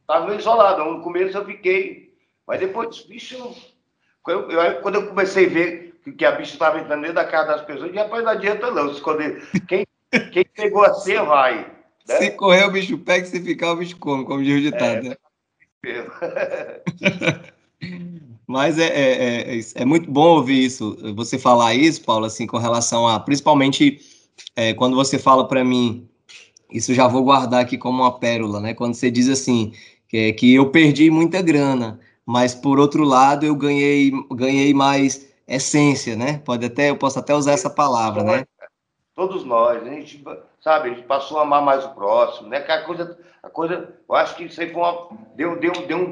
[0.00, 0.84] Estava meio isolado.
[0.84, 2.14] No começo eu fiquei.
[2.46, 3.36] Mas depois, bicho,
[4.26, 7.24] eu, eu- quando eu comecei a ver que, que a bicha estava entrando dentro da
[7.24, 8.88] casa das pessoas, disse, rapaz, não adianta não.
[8.88, 9.46] se esconder.
[9.68, 9.86] Quem,
[10.32, 11.77] quem pegou a senha vai.
[12.08, 12.16] Né?
[12.16, 15.08] Se correr, o bicho pega, se ficar, o bicho come, como diz o ditado.
[15.08, 15.16] né?
[18.48, 22.56] Mas é, é, é, é muito bom ouvir isso, você falar isso, Paulo, assim, com
[22.56, 24.00] relação a, principalmente
[24.56, 26.08] é, quando você fala para mim,
[26.72, 28.72] isso já vou guardar aqui como uma pérola, né?
[28.72, 29.72] Quando você diz assim,
[30.08, 36.16] que, que eu perdi muita grana, mas por outro lado eu ganhei, ganhei mais essência,
[36.16, 36.38] né?
[36.38, 38.44] Pode até, eu posso até usar essa palavra, né?
[39.18, 40.22] Todos nós, a gente,
[40.60, 42.60] sabe, a gente passou a amar mais o próximo, né?
[42.60, 45.98] Que a coisa, a coisa, eu acho que isso aí foi uma, deu, deu, deu
[45.98, 46.10] um,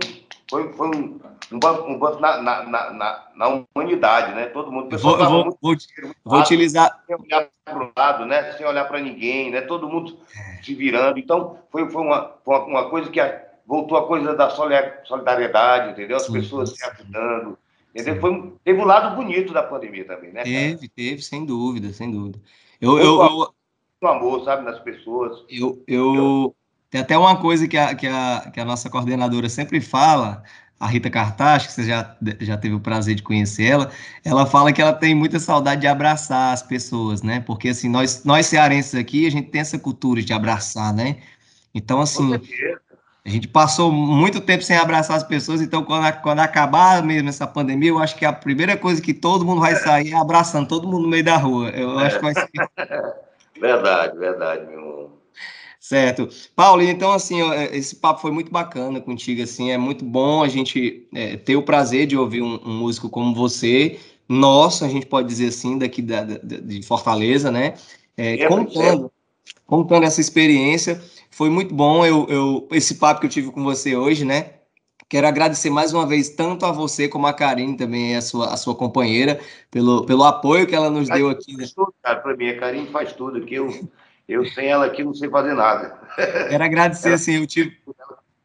[0.51, 1.21] foi, foi um,
[1.53, 4.47] um banco, um banco na, na, na, na, na humanidade, né?
[4.47, 5.71] Todo mundo, pessoal Vou, eu vou, muito vou,
[6.03, 8.53] muito vou utilizar, sem olhar para o lado, né?
[8.55, 9.61] Sem olhar para ninguém, né?
[9.61, 10.19] Todo mundo
[10.61, 11.21] se virando.
[11.21, 15.93] Então, foi, foi, uma, foi uma, coisa que a- voltou a coisa da soli- solidariedade,
[15.93, 16.17] entendeu?
[16.17, 16.91] As Sim, pessoas se sim.
[16.91, 17.57] ajudando,
[17.95, 18.21] entendeu?
[18.21, 20.43] Foi, teve um lado bonito da pandemia também, né?
[20.43, 20.51] cara?
[20.51, 22.41] teve, teve, sem dúvida, sem dúvida.
[22.81, 25.45] Eu, eu, eu, Muito amor, sabe, nas pessoas.
[25.49, 26.55] Eu, eu
[26.91, 30.43] tem até uma coisa que a, que, a, que a nossa coordenadora sempre fala,
[30.79, 33.91] a Rita Cartaz, que você já, já teve o prazer de conhecer ela,
[34.25, 37.41] ela fala que ela tem muita saudade de abraçar as pessoas, né?
[37.41, 41.19] Porque assim, nós, nós cearenses aqui, a gente tem essa cultura de abraçar, né?
[41.75, 42.41] Então, assim.
[43.27, 47.45] A gente passou muito tempo sem abraçar as pessoas, então quando, quando acabar mesmo essa
[47.45, 50.87] pandemia, eu acho que a primeira coisa que todo mundo vai sair é abraçando todo
[50.87, 51.71] mundo no meio da rua.
[51.71, 52.49] Eu acho que vai ser
[53.61, 55.11] Verdade, verdade, meu irmão.
[55.81, 56.29] Certo.
[56.55, 60.43] Paulo, então, assim, ó, é, esse papo foi muito bacana contigo, assim, é muito bom
[60.43, 63.99] a gente é, ter o prazer de ouvir um, um músico como você,
[64.29, 67.75] nosso, a gente pode dizer assim, daqui da, da- de Fortaleza, né?
[68.17, 69.11] É, É, contando,
[69.67, 71.01] contando essa experiência,
[71.37, 74.55] foi muito bom eu, eu, esse papo que eu tive com você hoje, né?
[75.07, 78.57] Quero agradecer mais uma vez tanto a você como a Karine também, a sua, a
[78.57, 79.39] sua companheira,
[79.71, 81.53] pelo, pelo apoio que ela nos deu aqui.
[81.53, 81.59] né?
[81.59, 82.49] Faz tudo, cara, pra mim.
[82.49, 83.57] A Karine faz tudo aqui.
[83.57, 83.69] Eu,
[84.27, 86.01] eu sem ela aqui não sei fazer nada.
[86.49, 87.77] Quero agradecer, assim, eu tive,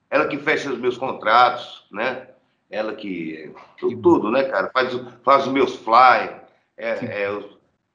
[0.09, 2.27] Ela que fecha os meus contratos, né?
[2.69, 3.53] Ela que.
[3.79, 4.69] Tudo, tudo, né, cara?
[4.69, 6.29] Faz, faz os meus fly,
[6.75, 7.43] é, é,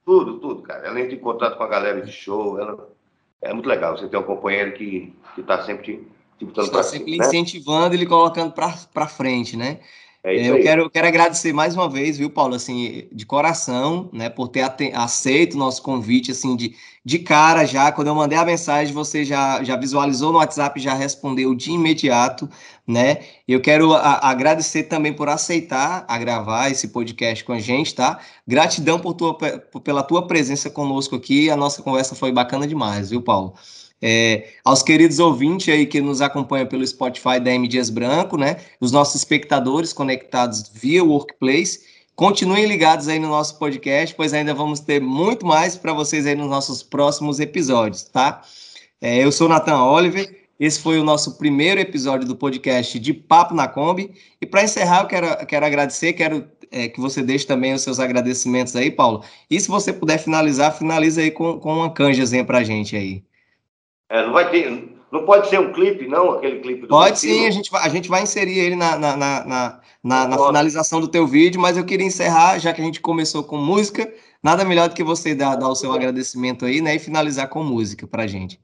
[0.03, 0.87] tudo, tudo, cara.
[0.87, 2.59] Ela entra em contato com a galera de show.
[2.59, 2.96] Ela,
[3.41, 6.07] é muito legal você ter um companheiro que está sempre
[6.37, 7.25] te botando está sempre né?
[7.25, 9.79] incentivando e lhe colocando para frente, né?
[10.23, 14.29] É isso eu quero, quero agradecer mais uma vez, viu, Paulo, assim, de coração, né,
[14.29, 14.61] por ter
[14.93, 19.23] aceito o nosso convite, assim, de, de cara já, quando eu mandei a mensagem, você
[19.23, 22.49] já, já visualizou no WhatsApp, já respondeu de imediato,
[22.85, 23.19] né?
[23.47, 28.19] Eu quero a- agradecer também por aceitar a gravar esse podcast com a gente, tá?
[28.45, 33.09] Gratidão por tua, pe- pela tua presença conosco aqui, a nossa conversa foi bacana demais,
[33.11, 33.53] viu, Paulo?
[34.01, 38.57] É, aos queridos ouvintes aí que nos acompanham pelo Spotify da M Dias Branco, né?
[38.79, 41.81] Os nossos espectadores conectados via Workplace,
[42.15, 46.35] continuem ligados aí no nosso podcast, pois ainda vamos ter muito mais para vocês aí
[46.35, 48.41] nos nossos próximos episódios, tá?
[49.01, 53.53] É, eu sou Nathan Oliver, esse foi o nosso primeiro episódio do podcast de Papo
[53.53, 54.11] na Kombi.
[54.41, 57.99] E para encerrar, eu quero, quero agradecer, quero é, que você deixe também os seus
[57.99, 59.23] agradecimentos aí, Paulo.
[59.49, 63.23] E se você puder finalizar, finaliza aí com, com uma canjazinha para a gente aí.
[64.09, 64.95] É, não vai ter.
[65.11, 67.89] Não pode ser um clipe, não, aquele clipe do Pode sim, a gente, vai, a
[67.89, 71.77] gente vai inserir ele na, na, na, na, na- na finalização do teu vídeo, mas
[71.77, 75.33] eu queria encerrar, já que a gente começou com música, nada melhor do que você
[75.33, 78.59] dar, dar o seu agradecimento aí, né, e finalizar com música pra gente.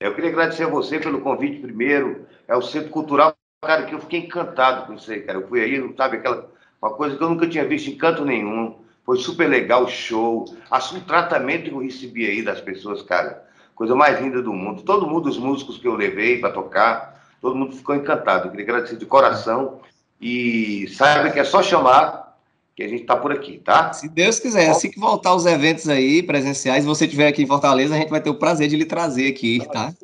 [0.00, 2.26] Eu queria agradecer a você pelo convite primeiro.
[2.46, 5.38] É o Centro Cultural, cara, que eu fiquei encantado com isso aí, cara.
[5.38, 8.78] Eu fui aí, sabe, aquela uma coisa que eu nunca tinha visto em canto nenhum.
[9.04, 10.44] Foi super legal o show.
[10.44, 13.47] O tratamento que eu recebi aí das pessoas, cara.
[13.78, 14.82] Coisa mais linda do mundo.
[14.82, 18.48] Todo mundo, os músicos que eu levei para tocar, todo mundo ficou encantado.
[18.48, 19.78] Eu queria agradecer de coração.
[20.20, 22.36] E saiba que é só chamar
[22.74, 23.92] que a gente está por aqui, tá?
[23.92, 27.46] Se Deus quiser, assim que voltar os eventos aí presenciais, se você estiver aqui em
[27.46, 29.94] Fortaleza, a gente vai ter o prazer de lhe trazer aqui, tá?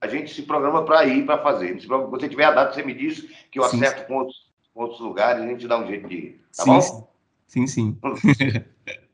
[0.00, 1.80] A gente se programa para ir para fazer.
[1.80, 4.06] Se você tiver a data, você me diz que eu sim, acerto sim.
[4.06, 4.36] Com, outros,
[4.72, 6.40] com outros lugares, a gente dá um jeito de ir.
[6.56, 7.08] Tá sim, bom?
[7.48, 7.98] Sim, sim.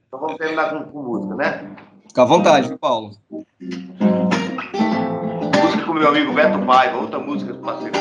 [0.06, 1.76] então vamos terminar com, com música, né?
[2.12, 3.12] Fica à vontade, Paulo.
[5.58, 7.98] Música com meu amigo Beto Paiva, outra música do parceiro.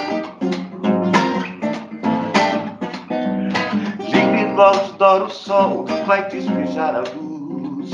[4.01, 7.89] Livre no o sol vai despejar a luz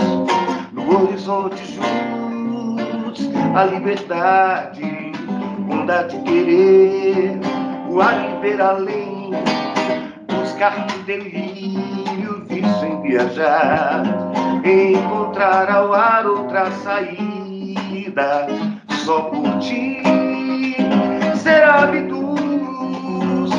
[0.72, 5.12] no horizonte juntos a liberdade,
[5.70, 7.40] onda de querer,
[7.92, 9.30] o ar ver além,
[10.28, 14.37] buscar o delírio, vício em viajar,
[14.68, 18.48] encontrar ao ar outra saída,
[19.06, 20.04] só por ti,
[21.36, 22.36] ser hábito,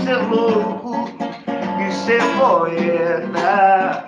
[0.04, 1.10] ser louco
[1.80, 4.04] e ser poeta,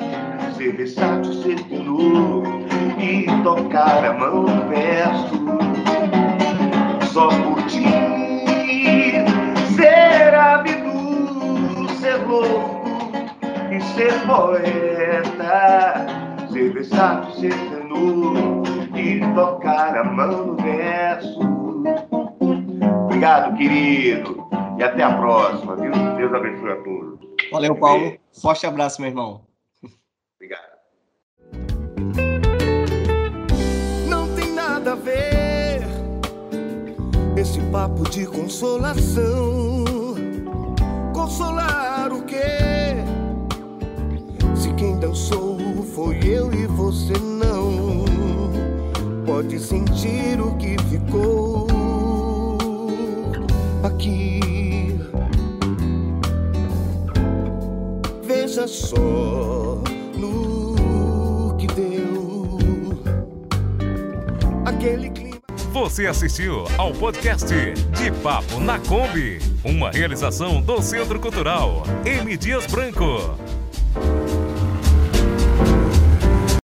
[0.56, 2.44] ser versátil, ser tenor
[2.98, 5.40] e tocar a mão no verso.
[7.12, 7.84] Só por ti.
[9.74, 12.82] Ser abdu, ser louco
[13.70, 16.06] e ser poeta,
[16.50, 18.62] ser versátil, ser tenor
[18.96, 21.40] e tocar a mão no verso.
[23.04, 24.48] Obrigado, querido,
[24.78, 25.92] e até a próxima, viu?
[26.16, 27.20] Deus abençoe a todos.
[27.50, 28.16] Valeu, Paulo.
[28.40, 29.42] Forte abraço, meu irmão.
[30.36, 30.78] Obrigado.
[34.08, 35.82] Não tem nada a ver
[37.36, 39.84] esse papo de consolação.
[41.12, 42.89] Consolar o quê?
[44.80, 45.58] Quem dançou
[45.94, 48.06] foi eu e você não.
[49.26, 51.66] Pode sentir o que ficou
[53.82, 54.98] aqui.
[58.22, 59.82] Veja só
[60.16, 63.02] no que deu
[64.64, 65.40] aquele clima.
[65.74, 72.34] Você assistiu ao podcast De Papo na Kombi, uma realização do Centro Cultural M.
[72.34, 73.36] Dias Branco.